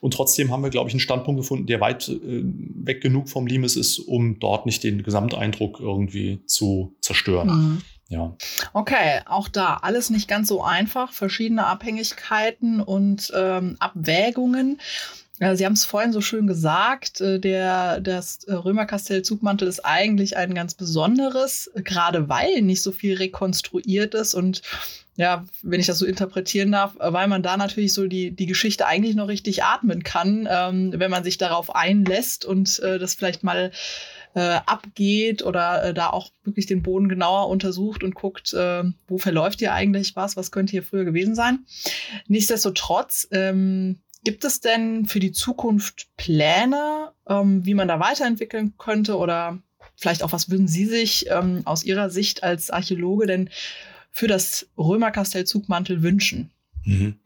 Und 0.00 0.14
trotzdem 0.14 0.50
haben 0.50 0.62
wir, 0.62 0.70
glaube 0.70 0.88
ich, 0.88 0.94
einen 0.94 1.00
Standpunkt 1.00 1.40
gefunden, 1.40 1.66
der 1.66 1.80
weit 1.80 2.08
äh, 2.08 2.42
weg 2.42 3.02
genug 3.02 3.28
vom 3.28 3.46
Limes 3.46 3.76
ist, 3.76 3.98
um 3.98 4.38
dort 4.40 4.66
nicht 4.66 4.82
den 4.82 5.02
Gesamteindruck 5.02 5.78
irgendwie 5.78 6.44
zu 6.46 6.96
zerstören. 7.00 7.48
Mhm. 7.48 7.82
Ja. 8.08 8.36
Okay, 8.72 9.20
auch 9.26 9.48
da 9.48 9.74
alles 9.82 10.10
nicht 10.10 10.26
ganz 10.26 10.48
so 10.48 10.64
einfach, 10.64 11.12
verschiedene 11.12 11.66
Abhängigkeiten 11.66 12.80
und 12.80 13.30
ähm, 13.36 13.76
Abwägungen. 13.78 14.80
Sie 15.54 15.64
haben 15.64 15.72
es 15.72 15.86
vorhin 15.86 16.12
so 16.12 16.20
schön 16.20 16.46
gesagt, 16.46 17.22
äh, 17.22 17.40
der, 17.40 18.00
das 18.00 18.40
Römerkastell 18.46 19.22
Zugmantel 19.22 19.68
ist 19.68 19.84
eigentlich 19.86 20.36
ein 20.36 20.54
ganz 20.54 20.74
besonderes, 20.74 21.70
gerade 21.76 22.28
weil 22.28 22.60
nicht 22.60 22.82
so 22.82 22.92
viel 22.92 23.16
rekonstruiert 23.16 24.14
ist 24.14 24.34
und 24.34 24.60
ja, 25.16 25.44
wenn 25.62 25.80
ich 25.80 25.86
das 25.86 25.98
so 25.98 26.06
interpretieren 26.06 26.72
darf, 26.72 26.94
weil 26.98 27.28
man 27.28 27.42
da 27.42 27.56
natürlich 27.56 27.92
so 27.92 28.06
die, 28.06 28.30
die 28.30 28.46
Geschichte 28.46 28.86
eigentlich 28.86 29.14
noch 29.14 29.28
richtig 29.28 29.64
atmen 29.64 30.02
kann, 30.02 30.48
ähm, 30.50 30.94
wenn 30.96 31.10
man 31.10 31.24
sich 31.24 31.36
darauf 31.36 31.74
einlässt 31.74 32.46
und 32.46 32.78
äh, 32.78 32.98
das 32.98 33.14
vielleicht 33.14 33.42
mal 33.42 33.70
äh, 34.34 34.60
abgeht 34.64 35.42
oder 35.42 35.84
äh, 35.84 35.94
da 35.94 36.08
auch 36.08 36.30
wirklich 36.44 36.66
den 36.66 36.82
Boden 36.82 37.08
genauer 37.08 37.48
untersucht 37.48 38.02
und 38.02 38.14
guckt, 38.14 38.54
äh, 38.54 38.84
wo 39.08 39.18
verläuft 39.18 39.58
hier 39.58 39.74
eigentlich 39.74 40.16
was, 40.16 40.36
was 40.36 40.52
könnte 40.52 40.70
hier 40.70 40.82
früher 40.82 41.04
gewesen 41.04 41.34
sein. 41.34 41.66
Nichtsdestotrotz, 42.26 43.28
ähm, 43.30 43.98
gibt 44.24 44.44
es 44.44 44.60
denn 44.60 45.06
für 45.06 45.20
die 45.20 45.32
Zukunft 45.32 46.08
Pläne, 46.16 47.12
ähm, 47.28 47.64
wie 47.64 47.74
man 47.74 47.88
da 47.88 48.00
weiterentwickeln 48.00 48.74
könnte 48.78 49.16
oder 49.16 49.58
vielleicht 49.96 50.22
auch, 50.22 50.32
was 50.32 50.50
würden 50.50 50.68
Sie 50.68 50.86
sich 50.86 51.26
ähm, 51.30 51.62
aus 51.64 51.84
Ihrer 51.84 52.10
Sicht 52.10 52.42
als 52.42 52.70
Archäologe 52.70 53.26
denn 53.26 53.50
für 54.10 54.26
das 54.26 54.66
Römerkastell 54.76 55.44
Zugmantel 55.44 56.02
wünschen? 56.02 56.50
Mhm. 56.84 57.16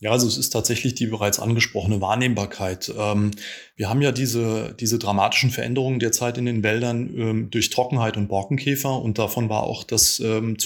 Ja, 0.00 0.12
also 0.12 0.28
es 0.28 0.38
ist 0.38 0.50
tatsächlich 0.50 0.94
die 0.94 1.06
bereits 1.06 1.40
angesprochene 1.40 2.00
Wahrnehmbarkeit. 2.00 2.92
Ähm, 2.96 3.32
wir 3.74 3.88
haben 3.88 4.00
ja 4.00 4.12
diese, 4.12 4.74
diese 4.78 4.98
dramatischen 4.98 5.50
Veränderungen 5.50 5.98
derzeit 5.98 6.38
in 6.38 6.46
den 6.46 6.62
Wäldern 6.62 7.12
ähm, 7.18 7.50
durch 7.50 7.70
Trockenheit 7.70 8.16
und 8.16 8.28
Borkenkäfer 8.28 9.00
und 9.00 9.18
davon 9.18 9.48
war 9.48 9.64
auch 9.64 9.82
das 9.82 10.20
ähm, 10.20 10.56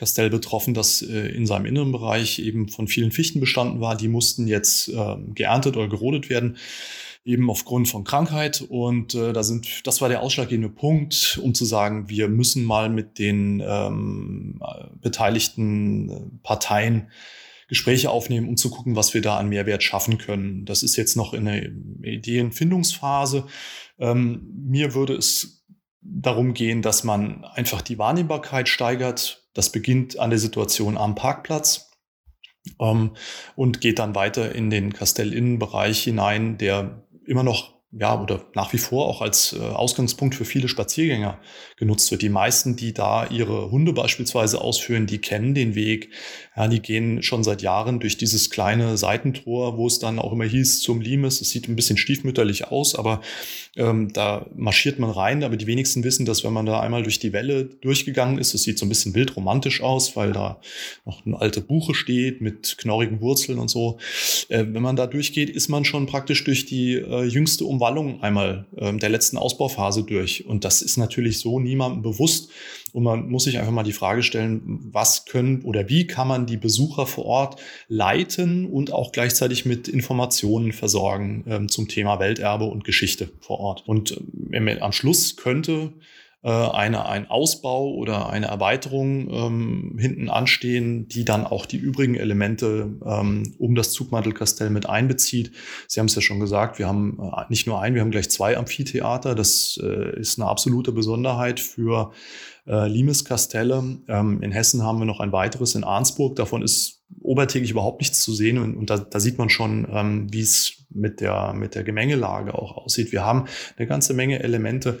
Zugmantelkastell 0.00 0.30
betroffen, 0.30 0.74
das 0.74 1.02
äh, 1.02 1.28
in 1.28 1.46
seinem 1.46 1.66
inneren 1.66 1.92
Bereich 1.92 2.38
eben 2.38 2.68
von 2.68 2.88
vielen 2.88 3.12
Fichten 3.12 3.40
bestanden 3.40 3.80
war. 3.80 3.96
Die 3.96 4.08
mussten 4.08 4.48
jetzt 4.48 4.88
äh, 4.88 5.16
geerntet 5.34 5.76
oder 5.76 5.88
gerodet 5.88 6.30
werden 6.30 6.56
eben 7.22 7.50
aufgrund 7.50 7.86
von 7.86 8.02
Krankheit. 8.02 8.62
Und 8.62 9.14
äh, 9.14 9.34
da 9.34 9.42
sind, 9.42 9.86
das 9.86 10.00
war 10.00 10.08
der 10.08 10.22
ausschlaggebende 10.22 10.70
Punkt, 10.70 11.38
um 11.42 11.54
zu 11.54 11.66
sagen, 11.66 12.08
wir 12.08 12.28
müssen 12.28 12.64
mal 12.64 12.88
mit 12.88 13.18
den 13.18 13.62
ähm, 13.64 14.60
beteiligten 15.02 16.40
Parteien 16.42 17.10
Gespräche 17.68 18.10
aufnehmen, 18.10 18.48
um 18.48 18.56
zu 18.56 18.70
gucken, 18.70 18.96
was 18.96 19.12
wir 19.14 19.20
da 19.20 19.36
an 19.36 19.50
Mehrwert 19.50 19.82
schaffen 19.82 20.18
können. 20.18 20.64
Das 20.64 20.82
ist 20.82 20.96
jetzt 20.96 21.14
noch 21.14 21.34
in 21.34 21.44
der 21.44 21.70
Ideenfindungsphase. 22.02 23.46
Ähm, 23.98 24.50
mir 24.66 24.94
würde 24.94 25.14
es 25.14 25.62
darum 26.00 26.54
gehen, 26.54 26.80
dass 26.80 27.04
man 27.04 27.44
einfach 27.44 27.82
die 27.82 27.98
Wahrnehmbarkeit 27.98 28.68
steigert. 28.68 29.39
Das 29.54 29.70
beginnt 29.72 30.18
an 30.18 30.30
der 30.30 30.38
Situation 30.38 30.96
am 30.96 31.14
Parkplatz 31.14 31.90
ähm, 32.80 33.16
und 33.56 33.80
geht 33.80 33.98
dann 33.98 34.14
weiter 34.14 34.54
in 34.54 34.70
den 34.70 34.92
Kastellinnenbereich 34.92 36.02
hinein, 36.02 36.58
der 36.58 37.06
immer 37.26 37.42
noch 37.42 37.79
ja, 37.92 38.20
oder 38.20 38.44
nach 38.54 38.72
wie 38.72 38.78
vor 38.78 39.08
auch 39.08 39.20
als 39.20 39.52
äh, 39.52 39.58
Ausgangspunkt 39.58 40.36
für 40.36 40.44
viele 40.44 40.68
Spaziergänger 40.68 41.40
genutzt 41.76 42.08
wird. 42.12 42.22
Die 42.22 42.28
meisten, 42.28 42.76
die 42.76 42.94
da 42.94 43.26
ihre 43.26 43.72
Hunde 43.72 43.92
beispielsweise 43.92 44.60
ausführen, 44.60 45.08
die 45.08 45.18
kennen 45.18 45.54
den 45.54 45.74
Weg. 45.74 46.10
Ja, 46.56 46.68
die 46.68 46.80
gehen 46.80 47.24
schon 47.24 47.42
seit 47.42 47.62
Jahren 47.62 47.98
durch 47.98 48.16
dieses 48.16 48.48
kleine 48.48 48.96
Seitentor, 48.96 49.76
wo 49.76 49.88
es 49.88 49.98
dann 49.98 50.20
auch 50.20 50.32
immer 50.32 50.44
hieß 50.44 50.80
zum 50.82 51.00
Limes. 51.00 51.40
Es 51.40 51.50
sieht 51.50 51.68
ein 51.68 51.74
bisschen 51.74 51.96
stiefmütterlich 51.96 52.68
aus, 52.68 52.94
aber 52.94 53.22
ähm, 53.76 54.12
da 54.12 54.46
marschiert 54.54 55.00
man 55.00 55.10
rein. 55.10 55.42
Aber 55.42 55.56
die 55.56 55.66
wenigsten 55.66 56.04
wissen, 56.04 56.24
dass 56.26 56.44
wenn 56.44 56.52
man 56.52 56.66
da 56.66 56.78
einmal 56.78 57.02
durch 57.02 57.18
die 57.18 57.32
Welle 57.32 57.64
durchgegangen 57.64 58.38
ist, 58.38 58.54
es 58.54 58.62
sieht 58.62 58.78
so 58.78 58.86
ein 58.86 58.88
bisschen 58.88 59.16
wildromantisch 59.16 59.82
aus, 59.82 60.14
weil 60.14 60.32
da 60.32 60.60
noch 61.04 61.26
eine 61.26 61.40
alte 61.40 61.60
Buche 61.60 61.94
steht 61.94 62.40
mit 62.40 62.78
knorrigen 62.78 63.20
Wurzeln 63.20 63.58
und 63.58 63.68
so. 63.68 63.98
Äh, 64.48 64.66
wenn 64.68 64.82
man 64.82 64.94
da 64.94 65.08
durchgeht, 65.08 65.50
ist 65.50 65.68
man 65.68 65.84
schon 65.84 66.06
praktisch 66.06 66.44
durch 66.44 66.66
die 66.66 66.94
äh, 66.94 67.24
jüngste 67.24 67.64
um 67.64 67.79
Umwallung 67.80 68.22
einmal 68.22 68.66
ähm, 68.76 68.98
der 68.98 69.08
letzten 69.08 69.38
Ausbauphase 69.38 70.02
durch. 70.02 70.44
Und 70.46 70.64
das 70.64 70.82
ist 70.82 70.98
natürlich 70.98 71.38
so 71.38 71.58
niemandem 71.58 72.02
bewusst. 72.02 72.50
Und 72.92 73.04
man 73.04 73.30
muss 73.30 73.44
sich 73.44 73.58
einfach 73.58 73.72
mal 73.72 73.84
die 73.84 73.92
Frage 73.92 74.22
stellen, 74.22 74.80
was 74.92 75.24
können 75.24 75.62
oder 75.62 75.88
wie 75.88 76.06
kann 76.06 76.28
man 76.28 76.44
die 76.44 76.58
Besucher 76.58 77.06
vor 77.06 77.24
Ort 77.24 77.60
leiten 77.88 78.66
und 78.66 78.92
auch 78.92 79.12
gleichzeitig 79.12 79.64
mit 79.64 79.88
Informationen 79.88 80.72
versorgen 80.72 81.44
ähm, 81.46 81.68
zum 81.70 81.88
Thema 81.88 82.20
Welterbe 82.20 82.66
und 82.66 82.84
Geschichte 82.84 83.30
vor 83.40 83.60
Ort. 83.60 83.84
Und 83.86 84.20
ähm, 84.52 84.68
am 84.80 84.92
Schluss 84.92 85.36
könnte 85.36 85.72
äh, 85.72 86.19
eine, 86.48 87.06
ein 87.06 87.28
Ausbau 87.28 87.92
oder 87.92 88.30
eine 88.30 88.46
Erweiterung 88.46 89.28
ähm, 89.30 89.96
hinten 89.98 90.30
anstehen, 90.30 91.06
die 91.06 91.26
dann 91.26 91.44
auch 91.44 91.66
die 91.66 91.76
übrigen 91.76 92.14
Elemente 92.14 92.96
ähm, 93.04 93.54
um 93.58 93.74
das 93.74 93.92
Zugmantelkastell 93.92 94.70
mit 94.70 94.88
einbezieht. 94.88 95.52
Sie 95.86 96.00
haben 96.00 96.06
es 96.06 96.14
ja 96.14 96.22
schon 96.22 96.40
gesagt, 96.40 96.78
wir 96.78 96.88
haben 96.88 97.18
äh, 97.20 97.44
nicht 97.50 97.66
nur 97.66 97.80
ein, 97.82 97.94
wir 97.94 98.00
haben 98.00 98.10
gleich 98.10 98.30
zwei 98.30 98.56
Amphitheater. 98.56 99.34
Das 99.34 99.78
äh, 99.82 100.18
ist 100.18 100.38
eine 100.38 100.48
absolute 100.48 100.92
Besonderheit 100.92 101.60
für 101.60 102.12
äh, 102.66 102.88
Limeskastelle. 102.88 103.98
Ähm, 104.08 104.42
in 104.42 104.52
Hessen 104.52 104.82
haben 104.82 104.98
wir 104.98 105.04
noch 105.04 105.20
ein 105.20 105.32
weiteres 105.32 105.74
in 105.74 105.84
Arnsburg. 105.84 106.36
Davon 106.36 106.62
ist 106.62 107.02
obertäglich 107.20 107.72
überhaupt 107.72 108.00
nichts 108.00 108.22
zu 108.22 108.32
sehen. 108.32 108.58
Und, 108.58 108.76
und 108.76 108.90
da, 108.90 108.98
da, 108.98 109.20
sieht 109.20 109.38
man 109.38 109.48
schon, 109.48 109.86
ähm, 109.90 110.32
wie 110.32 110.40
es 110.40 110.84
mit 110.90 111.20
der, 111.20 111.52
mit 111.52 111.74
der 111.74 111.84
Gemengelage 111.84 112.54
auch 112.54 112.76
aussieht. 112.76 113.12
Wir 113.12 113.24
haben 113.24 113.46
eine 113.76 113.86
ganze 113.86 114.14
Menge 114.14 114.42
Elemente, 114.42 115.00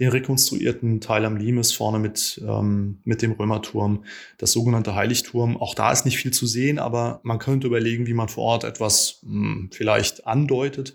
den 0.00 0.08
rekonstruierten 0.08 1.02
Teil 1.02 1.26
am 1.26 1.36
Limes 1.36 1.72
vorne 1.72 1.98
mit, 1.98 2.40
ähm, 2.46 3.00
mit 3.04 3.20
dem 3.20 3.32
Römerturm, 3.32 4.04
das 4.38 4.50
sogenannte 4.50 4.94
Heiligturm. 4.94 5.58
Auch 5.58 5.74
da 5.74 5.92
ist 5.92 6.06
nicht 6.06 6.16
viel 6.16 6.32
zu 6.32 6.46
sehen, 6.46 6.78
aber 6.78 7.20
man 7.22 7.38
könnte 7.38 7.66
überlegen, 7.66 8.06
wie 8.06 8.14
man 8.14 8.30
vor 8.30 8.44
Ort 8.44 8.64
etwas 8.64 9.20
mh, 9.22 9.30
hm, 9.30 9.70
vielleicht 9.72 10.26
andeutet, 10.26 10.94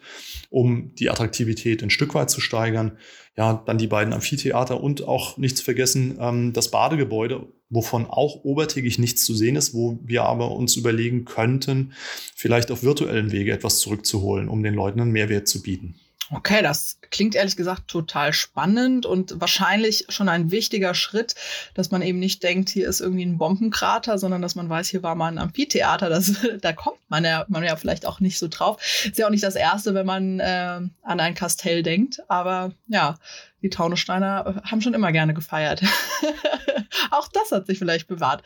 um 0.49 0.95
die 0.95 1.11
Attraktivität 1.11 1.83
ein 1.83 1.91
Stück 1.91 2.15
weit 2.15 2.31
zu 2.31 2.41
steigern. 2.41 2.97
Ja, 3.37 3.61
dann 3.65 3.77
die 3.77 3.87
beiden 3.87 4.13
Amphitheater 4.13 4.81
und 4.81 5.07
auch 5.07 5.37
nicht 5.37 5.57
zu 5.57 5.63
vergessen 5.63 6.17
ähm, 6.19 6.53
das 6.53 6.71
Badegebäude, 6.71 7.47
wovon 7.69 8.05
auch 8.05 8.43
obertägig 8.43 8.97
nichts 8.97 9.23
zu 9.25 9.35
sehen 9.35 9.55
ist, 9.55 9.73
wo 9.73 9.99
wir 10.03 10.23
aber 10.23 10.51
uns 10.51 10.77
überlegen 10.77 11.25
könnten, 11.25 11.93
vielleicht 12.35 12.71
auf 12.71 12.81
virtuellen 12.81 13.31
Wege 13.31 13.51
etwas 13.51 13.79
zurückzuholen, 13.79 14.47
um 14.49 14.63
den 14.63 14.73
Leuten 14.73 15.01
einen 15.01 15.11
Mehrwert 15.11 15.47
zu 15.47 15.61
bieten. 15.61 15.95
Okay, 16.31 16.63
das 16.63 16.97
klingt 17.11 17.35
ehrlich 17.35 17.55
gesagt 17.55 17.87
total 17.87 18.33
spannend 18.33 19.05
und 19.05 19.39
wahrscheinlich 19.39 20.05
schon 20.09 20.29
ein 20.29 20.51
wichtiger 20.51 20.93
Schritt, 20.93 21.35
dass 21.73 21.91
man 21.91 22.01
eben 22.01 22.19
nicht 22.19 22.43
denkt, 22.43 22.69
hier 22.69 22.87
ist 22.87 23.01
irgendwie 23.01 23.25
ein 23.25 23.37
Bombenkrater, 23.37 24.17
sondern 24.17 24.41
dass 24.41 24.55
man 24.55 24.69
weiß, 24.69 24.89
hier 24.89 25.03
war 25.03 25.15
mal 25.15 25.31
ein 25.31 25.37
Amphitheater. 25.37 26.09
Das, 26.09 26.33
da 26.61 26.73
kommt 26.73 26.99
man 27.09 27.23
ja, 27.23 27.45
man 27.47 27.63
ja 27.63 27.75
vielleicht 27.75 28.05
auch 28.05 28.19
nicht 28.19 28.37
so 28.37 28.47
drauf. 28.47 28.77
Ist 29.05 29.17
ja 29.17 29.27
auch 29.27 29.31
nicht 29.31 29.43
das 29.43 29.55
Erste, 29.55 29.93
wenn 29.93 30.05
man 30.05 30.39
äh, 30.39 30.81
an 31.01 31.19
ein 31.19 31.35
Kastell 31.35 31.83
denkt, 31.83 32.21
aber 32.27 32.71
ja, 32.87 33.17
die 33.61 33.69
Taunussteiner 33.69 34.61
haben 34.63 34.81
schon 34.81 34.93
immer 34.93 35.11
gerne 35.11 35.33
gefeiert. 35.33 35.81
Auch 37.11 37.27
das 37.27 37.51
hat 37.51 37.65
sich 37.67 37.79
vielleicht 37.79 38.07
bewahrt. 38.07 38.43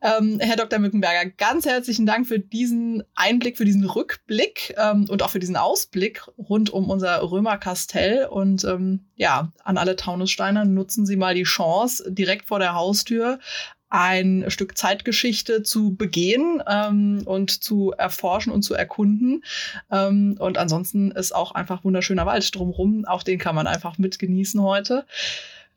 Ähm, 0.00 0.38
Herr 0.40 0.56
Dr. 0.56 0.78
Mückenberger, 0.78 1.30
ganz 1.36 1.66
herzlichen 1.66 2.06
Dank 2.06 2.26
für 2.26 2.38
diesen 2.38 3.02
Einblick, 3.14 3.56
für 3.56 3.64
diesen 3.64 3.84
Rückblick 3.84 4.74
ähm, 4.76 5.06
und 5.08 5.22
auch 5.22 5.30
für 5.30 5.38
diesen 5.38 5.56
Ausblick 5.56 6.22
rund 6.38 6.70
um 6.70 6.90
unser 6.90 7.22
Römerkastell. 7.30 7.83
Und 8.30 8.64
ähm, 8.64 9.06
ja, 9.16 9.52
an 9.62 9.78
alle 9.78 9.96
Taunussteiner 9.96 10.64
nutzen 10.64 11.06
Sie 11.06 11.16
mal 11.16 11.34
die 11.34 11.44
Chance, 11.44 12.12
direkt 12.12 12.46
vor 12.46 12.58
der 12.58 12.74
Haustür 12.74 13.38
ein 13.94 14.44
Stück 14.48 14.76
Zeitgeschichte 14.76 15.62
zu 15.62 15.94
begehen 15.94 16.60
ähm, 16.68 17.22
und 17.26 17.62
zu 17.62 17.92
erforschen 17.92 18.52
und 18.52 18.62
zu 18.62 18.74
erkunden. 18.74 19.44
Ähm, 19.90 20.36
und 20.40 20.58
ansonsten 20.58 21.12
ist 21.12 21.32
auch 21.32 21.52
einfach 21.52 21.84
wunderschöner 21.84 22.26
Wald 22.26 22.52
drumherum. 22.56 23.04
Auch 23.04 23.22
den 23.22 23.38
kann 23.38 23.54
man 23.54 23.68
einfach 23.68 23.96
mitgenießen 23.96 24.60
heute. 24.60 25.06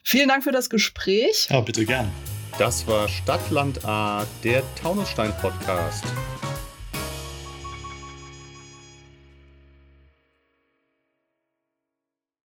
Vielen 0.03 0.29
Dank 0.29 0.43
für 0.43 0.51
das 0.51 0.71
Gespräch. 0.71 1.47
Ja, 1.51 1.61
bitte 1.61 1.85
gern. 1.85 2.09
Das 2.57 2.87
war 2.87 3.07
Stadtland 3.07 3.85
A, 3.85 4.25
der 4.43 4.63
Taunusstein-Podcast. 4.81 6.05